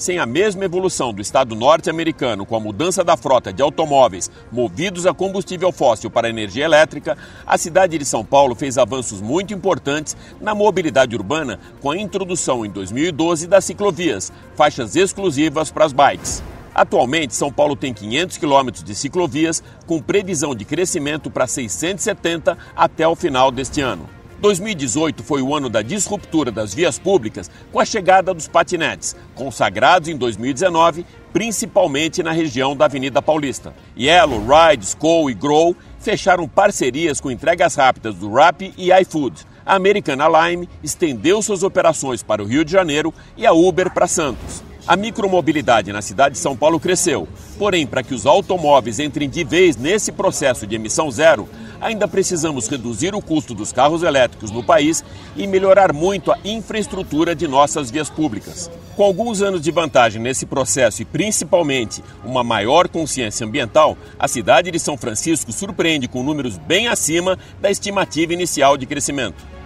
Sem 0.00 0.18
a 0.18 0.24
mesma 0.24 0.64
evolução 0.64 1.12
do 1.12 1.20
Estado 1.20 1.54
norte-americano 1.54 2.46
com 2.46 2.56
a 2.56 2.60
mudança 2.60 3.04
da 3.04 3.18
frota 3.18 3.52
de 3.52 3.60
automóveis 3.60 4.30
movidos 4.50 5.04
a 5.04 5.12
combustível 5.12 5.70
fóssil 5.70 6.10
para 6.10 6.30
energia 6.30 6.64
elétrica, 6.64 7.18
a 7.46 7.58
cidade 7.58 7.98
de 7.98 8.06
São 8.06 8.24
Paulo 8.24 8.54
fez 8.54 8.78
avanços 8.78 9.20
muito 9.20 9.52
importantes 9.52 10.16
na 10.40 10.54
mobilidade 10.54 11.14
urbana 11.14 11.60
com 11.82 11.90
a 11.90 11.98
introdução 11.98 12.64
em 12.64 12.70
2012 12.70 13.46
das 13.46 13.66
ciclovias, 13.66 14.32
faixas 14.56 14.96
exclusivas 14.96 15.70
para 15.70 15.84
as 15.84 15.92
bikes. 15.92 16.42
Atualmente, 16.74 17.34
São 17.34 17.52
Paulo 17.52 17.76
tem 17.76 17.92
500 17.92 18.38
quilômetros 18.38 18.82
de 18.82 18.94
ciclovias, 18.94 19.62
com 19.86 20.00
previsão 20.00 20.54
de 20.54 20.64
crescimento 20.64 21.30
para 21.30 21.46
670 21.46 22.56
até 22.74 23.06
o 23.06 23.14
final 23.14 23.50
deste 23.50 23.82
ano. 23.82 24.19
2018 24.40 25.22
foi 25.22 25.42
o 25.42 25.54
ano 25.54 25.68
da 25.68 25.82
disruptura 25.82 26.50
das 26.50 26.72
vias 26.72 26.98
públicas 26.98 27.50
com 27.70 27.78
a 27.78 27.84
chegada 27.84 28.32
dos 28.32 28.48
patinetes, 28.48 29.14
consagrados 29.34 30.08
em 30.08 30.16
2019, 30.16 31.04
principalmente 31.32 32.22
na 32.22 32.32
região 32.32 32.74
da 32.74 32.86
Avenida 32.86 33.20
Paulista. 33.20 33.74
Yellow, 33.98 34.40
Ride, 34.40 34.84
Skoll 34.84 35.30
e 35.30 35.34
Grow 35.34 35.76
fecharam 35.98 36.48
parcerias 36.48 37.20
com 37.20 37.30
entregas 37.30 37.74
rápidas 37.74 38.14
do 38.14 38.32
Rappi 38.32 38.72
e 38.78 38.90
iFood. 39.02 39.46
A 39.64 39.74
Americana 39.74 40.26
Lime 40.26 40.68
estendeu 40.82 41.42
suas 41.42 41.62
operações 41.62 42.22
para 42.22 42.42
o 42.42 42.46
Rio 42.46 42.64
de 42.64 42.72
Janeiro 42.72 43.12
e 43.36 43.46
a 43.46 43.52
Uber 43.52 43.90
para 43.92 44.06
Santos. 44.06 44.69
A 44.86 44.96
micromobilidade 44.96 45.92
na 45.92 46.00
cidade 46.00 46.34
de 46.34 46.40
São 46.40 46.56
Paulo 46.56 46.80
cresceu, 46.80 47.28
porém, 47.58 47.86
para 47.86 48.02
que 48.02 48.14
os 48.14 48.26
automóveis 48.26 48.98
entrem 48.98 49.28
de 49.28 49.44
vez 49.44 49.76
nesse 49.76 50.10
processo 50.10 50.66
de 50.66 50.74
emissão 50.74 51.10
zero, 51.10 51.48
ainda 51.80 52.08
precisamos 52.08 52.66
reduzir 52.66 53.14
o 53.14 53.20
custo 53.20 53.54
dos 53.54 53.72
carros 53.72 54.02
elétricos 54.02 54.50
no 54.50 54.62
país 54.62 55.04
e 55.36 55.46
melhorar 55.46 55.92
muito 55.92 56.32
a 56.32 56.38
infraestrutura 56.44 57.34
de 57.34 57.46
nossas 57.46 57.90
vias 57.90 58.08
públicas. 58.08 58.70
Com 58.96 59.04
alguns 59.04 59.40
anos 59.42 59.60
de 59.60 59.70
vantagem 59.70 60.20
nesse 60.20 60.44
processo 60.44 61.02
e 61.02 61.04
principalmente 61.04 62.02
uma 62.24 62.42
maior 62.42 62.88
consciência 62.88 63.46
ambiental, 63.46 63.96
a 64.18 64.28
cidade 64.28 64.70
de 64.70 64.78
São 64.78 64.96
Francisco 64.96 65.52
surpreende 65.52 66.08
com 66.08 66.22
números 66.22 66.58
bem 66.58 66.88
acima 66.88 67.38
da 67.60 67.70
estimativa 67.70 68.32
inicial 68.32 68.76
de 68.76 68.86
crescimento. 68.86 69.59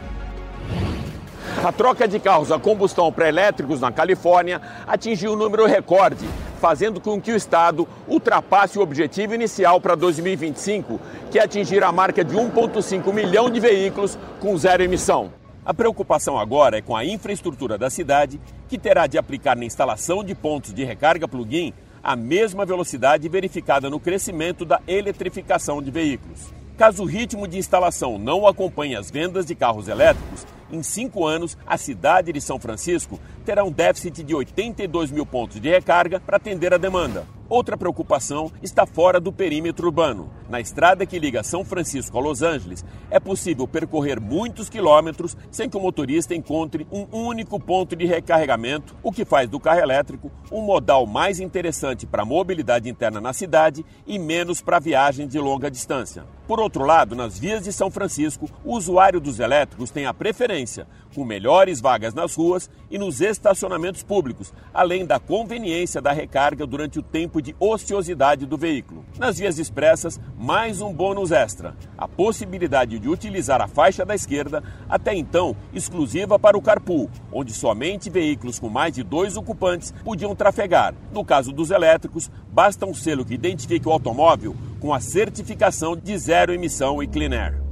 A 1.65 1.73
troca 1.73 2.07
de 2.07 2.21
carros 2.21 2.53
a 2.53 2.59
combustão 2.59 3.11
para 3.11 3.27
elétricos 3.27 3.81
na 3.81 3.91
Califórnia 3.91 4.61
atingiu 4.87 5.33
um 5.33 5.37
número 5.37 5.65
recorde, 5.65 6.29
fazendo 6.61 7.01
com 7.01 7.19
que 7.19 7.33
o 7.33 7.37
Estado 7.37 7.89
ultrapasse 8.07 8.79
o 8.79 8.83
objetivo 8.83 9.35
inicial 9.35 9.81
para 9.81 9.95
2025, 9.95 11.01
que 11.31 11.39
é 11.39 11.43
atingir 11.43 11.83
a 11.83 11.91
marca 11.91 12.23
de 12.23 12.37
1,5 12.37 13.11
milhão 13.15 13.49
de 13.49 13.61
veículos 13.61 14.19
com 14.41 14.55
zero 14.59 14.83
emissão. 14.83 15.33
A 15.65 15.73
preocupação 15.73 16.39
agora 16.39 16.77
é 16.77 16.83
com 16.83 16.95
a 16.95 17.03
infraestrutura 17.03 17.79
da 17.79 17.89
cidade, 17.89 18.39
que 18.69 18.77
terá 18.77 19.07
de 19.07 19.17
aplicar 19.17 19.57
na 19.57 19.65
instalação 19.65 20.23
de 20.23 20.35
pontos 20.35 20.75
de 20.75 20.85
recarga 20.85 21.27
plug-in 21.27 21.73
a 22.03 22.15
mesma 22.15 22.67
velocidade 22.67 23.27
verificada 23.27 23.89
no 23.89 23.99
crescimento 23.99 24.67
da 24.67 24.83
eletrificação 24.87 25.81
de 25.81 25.91
veículos. 25.91 26.53
Caso 26.77 27.05
o 27.05 27.07
ritmo 27.07 27.49
de 27.49 27.57
instalação 27.57 28.19
não 28.19 28.47
acompanhe 28.47 28.97
as 28.97 29.11
vendas 29.11 29.47
de 29.47 29.55
carros 29.55 29.89
elétricos, 29.89 30.45
em 30.75 30.83
cinco 30.83 31.27
anos, 31.27 31.57
a 31.67 31.79
cidade 31.79 32.33
de 32.33 32.41
São 32.41 32.59
Francisco 32.59 33.21
terá 33.45 33.65
um 33.65 33.71
déficit 33.71 34.23
de 34.23 34.35
82 34.35 35.11
mil 35.11 35.25
pontos 35.25 35.61
de 35.61 35.69
recarga 35.69 36.21
para 36.21 36.37
atender 36.37 36.75
a 36.75 36.79
demanda. 36.79 37.27
Outra 37.49 37.77
preocupação 37.77 38.51
está 38.63 38.87
fora 38.87 39.21
do 39.21 39.31
perímetro 39.31 39.87
urbano. 39.87 40.31
Na 40.49 40.61
estrada 40.61 41.05
que 41.05 41.19
liga 41.19 41.43
São 41.43 41.63
Francisco 41.63 42.17
a 42.17 42.21
Los 42.21 42.41
Angeles, 42.41 42.85
é 43.11 43.21
possível 43.21 43.69
percorrer 43.69 44.19
muitos 44.19 44.71
quilômetros 44.71 45.37
sem 45.51 45.69
que 45.69 45.77
o 45.77 45.81
motorista 45.81 46.35
encontre 46.35 46.87
um 46.91 47.07
único 47.13 47.61
ponto 47.61 47.95
de 47.95 48.07
recarregamento, 48.07 48.97
o 49.03 49.13
que 49.13 49.27
faz 49.27 49.49
do 49.49 49.61
carro 49.61 49.81
elétrico 49.81 50.33
um 50.51 50.63
modal 50.63 51.07
mais 51.07 51.39
interessante 51.39 52.07
para 52.07 52.23
a 52.23 52.27
mobilidade 52.27 52.89
interna 52.89 53.21
na 53.21 53.33
cidade 53.33 53.85
e 54.07 54.19
menos 54.19 54.63
para 54.63 54.79
viagens 54.79 55.29
de 55.29 55.39
longa 55.39 55.71
distância. 55.71 56.25
Por 56.47 56.61
outro 56.61 56.85
lado, 56.85 57.17
nas 57.17 57.39
vias 57.39 57.65
de 57.65 57.73
São 57.73 57.91
Francisco, 57.91 58.51
o 58.63 58.77
usuário 58.77 59.19
dos 59.19 59.41
elétricos 59.41 59.91
tem 59.91 60.05
a 60.05 60.13
preferência, 60.13 60.87
com 61.15 61.25
melhores 61.25 61.81
vagas 61.81 62.13
nas 62.13 62.35
ruas 62.35 62.69
e 62.91 62.99
nos 62.99 63.23
estacionamentos 63.23 64.03
públicos, 64.03 64.53
além 64.73 65.07
da 65.07 65.19
conveniência 65.19 66.03
da 66.03 66.13
recarga 66.13 66.67
durante 66.67 66.99
o 66.99 67.03
tempo 67.03 67.34
de 67.41 67.55
ociosidade 67.59 68.47
do 68.47 68.57
veículo. 68.57 69.05
Nas 69.19 69.39
vias 69.39 69.59
expressas, 69.59 70.21
mais 70.39 70.81
um 70.81 70.93
bônus 70.93 71.33
extra: 71.33 71.75
a 71.97 72.07
possibilidade 72.07 72.99
de 72.99 73.09
utilizar 73.09 73.61
a 73.61 73.69
faixa 73.69 74.05
da 74.05 74.15
esquerda, 74.15 74.63
até 74.89 75.15
então 75.15 75.57
exclusiva 75.73 76.39
para 76.39 76.57
o 76.57 76.63
carpool, 76.63 77.11
onde 77.33 77.53
somente 77.53 78.11
veículos 78.11 78.59
com 78.59 78.69
mais 78.69 78.95
de 78.95 79.03
dois 79.03 79.37
ocupantes 79.37 79.93
podiam 80.05 80.35
trafegar. 80.35 80.95
No 81.13 81.25
caso 81.25 81.53
dos 81.53 81.71
elétricos, 81.71 82.31
basta 82.53 82.87
um 82.87 82.95
selo 82.95 83.25
que 83.25 83.35
identifique 83.35 83.89
o 83.89 83.93
automóvel 83.93 84.57
com 84.81 84.93
a 84.93 85.01
certificação 85.01 85.97
de 85.97 86.17
zero 86.19 86.53
emissão 86.53 87.03
e 87.03 87.07
clean 87.07 87.33
air. 87.33 87.64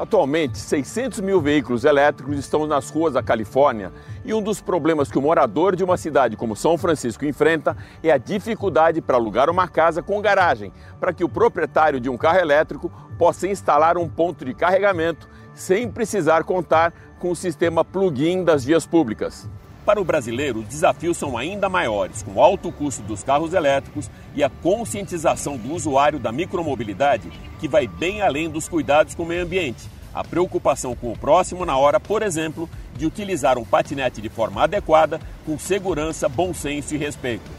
Atualmente, 0.00 0.56
600 0.56 1.20
mil 1.20 1.42
veículos 1.42 1.84
elétricos 1.84 2.38
estão 2.38 2.66
nas 2.66 2.88
ruas 2.88 3.12
da 3.12 3.22
Califórnia 3.22 3.92
e 4.24 4.32
um 4.32 4.40
dos 4.40 4.58
problemas 4.58 5.10
que 5.10 5.18
o 5.18 5.20
morador 5.20 5.76
de 5.76 5.84
uma 5.84 5.98
cidade 5.98 6.38
como 6.38 6.56
São 6.56 6.78
Francisco 6.78 7.26
enfrenta 7.26 7.76
é 8.02 8.10
a 8.10 8.16
dificuldade 8.16 9.02
para 9.02 9.18
alugar 9.18 9.50
uma 9.50 9.68
casa 9.68 10.02
com 10.02 10.18
garagem, 10.22 10.72
para 10.98 11.12
que 11.12 11.22
o 11.22 11.28
proprietário 11.28 12.00
de 12.00 12.08
um 12.08 12.16
carro 12.16 12.38
elétrico 12.38 12.90
possa 13.18 13.46
instalar 13.46 13.98
um 13.98 14.08
ponto 14.08 14.42
de 14.42 14.54
carregamento 14.54 15.28
sem 15.52 15.90
precisar 15.90 16.44
contar 16.44 16.94
com 17.18 17.30
o 17.30 17.36
sistema 17.36 17.84
plug-in 17.84 18.42
das 18.42 18.64
vias 18.64 18.86
públicas. 18.86 19.50
Para 19.84 20.00
o 20.00 20.04
brasileiro, 20.04 20.60
os 20.60 20.66
desafios 20.66 21.16
são 21.16 21.38
ainda 21.38 21.68
maiores, 21.68 22.22
com 22.22 22.32
o 22.32 22.42
alto 22.42 22.70
custo 22.70 23.02
dos 23.02 23.24
carros 23.24 23.54
elétricos 23.54 24.10
e 24.34 24.44
a 24.44 24.50
conscientização 24.50 25.56
do 25.56 25.72
usuário 25.72 26.18
da 26.18 26.30
micromobilidade, 26.30 27.30
que 27.58 27.66
vai 27.66 27.86
bem 27.86 28.20
além 28.20 28.48
dos 28.48 28.68
cuidados 28.68 29.14
com 29.14 29.22
o 29.22 29.26
meio 29.26 29.42
ambiente. 29.42 29.88
A 30.12 30.22
preocupação 30.22 30.94
com 30.94 31.12
o 31.12 31.18
próximo 31.18 31.64
na 31.64 31.76
hora, 31.78 31.98
por 31.98 32.22
exemplo, 32.22 32.68
de 32.94 33.06
utilizar 33.06 33.56
um 33.56 33.64
patinete 33.64 34.20
de 34.20 34.28
forma 34.28 34.62
adequada, 34.62 35.20
com 35.46 35.58
segurança, 35.58 36.28
bom 36.28 36.52
senso 36.52 36.94
e 36.94 36.98
respeito. 36.98 37.50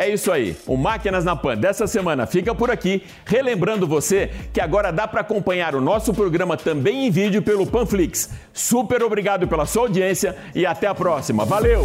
É 0.00 0.08
isso 0.08 0.32
aí. 0.32 0.56
O 0.66 0.78
Máquinas 0.78 1.26
na 1.26 1.36
Pan 1.36 1.58
dessa 1.58 1.86
semana 1.86 2.26
fica 2.26 2.54
por 2.54 2.70
aqui, 2.70 3.02
relembrando 3.26 3.86
você 3.86 4.30
que 4.50 4.58
agora 4.58 4.90
dá 4.90 5.06
para 5.06 5.20
acompanhar 5.20 5.74
o 5.74 5.80
nosso 5.80 6.14
programa 6.14 6.56
também 6.56 7.06
em 7.06 7.10
vídeo 7.10 7.42
pelo 7.42 7.66
Panflix. 7.66 8.30
Super 8.50 9.02
obrigado 9.02 9.46
pela 9.46 9.66
sua 9.66 9.82
audiência 9.82 10.34
e 10.54 10.64
até 10.64 10.86
a 10.86 10.94
próxima. 10.94 11.44
Valeu! 11.44 11.82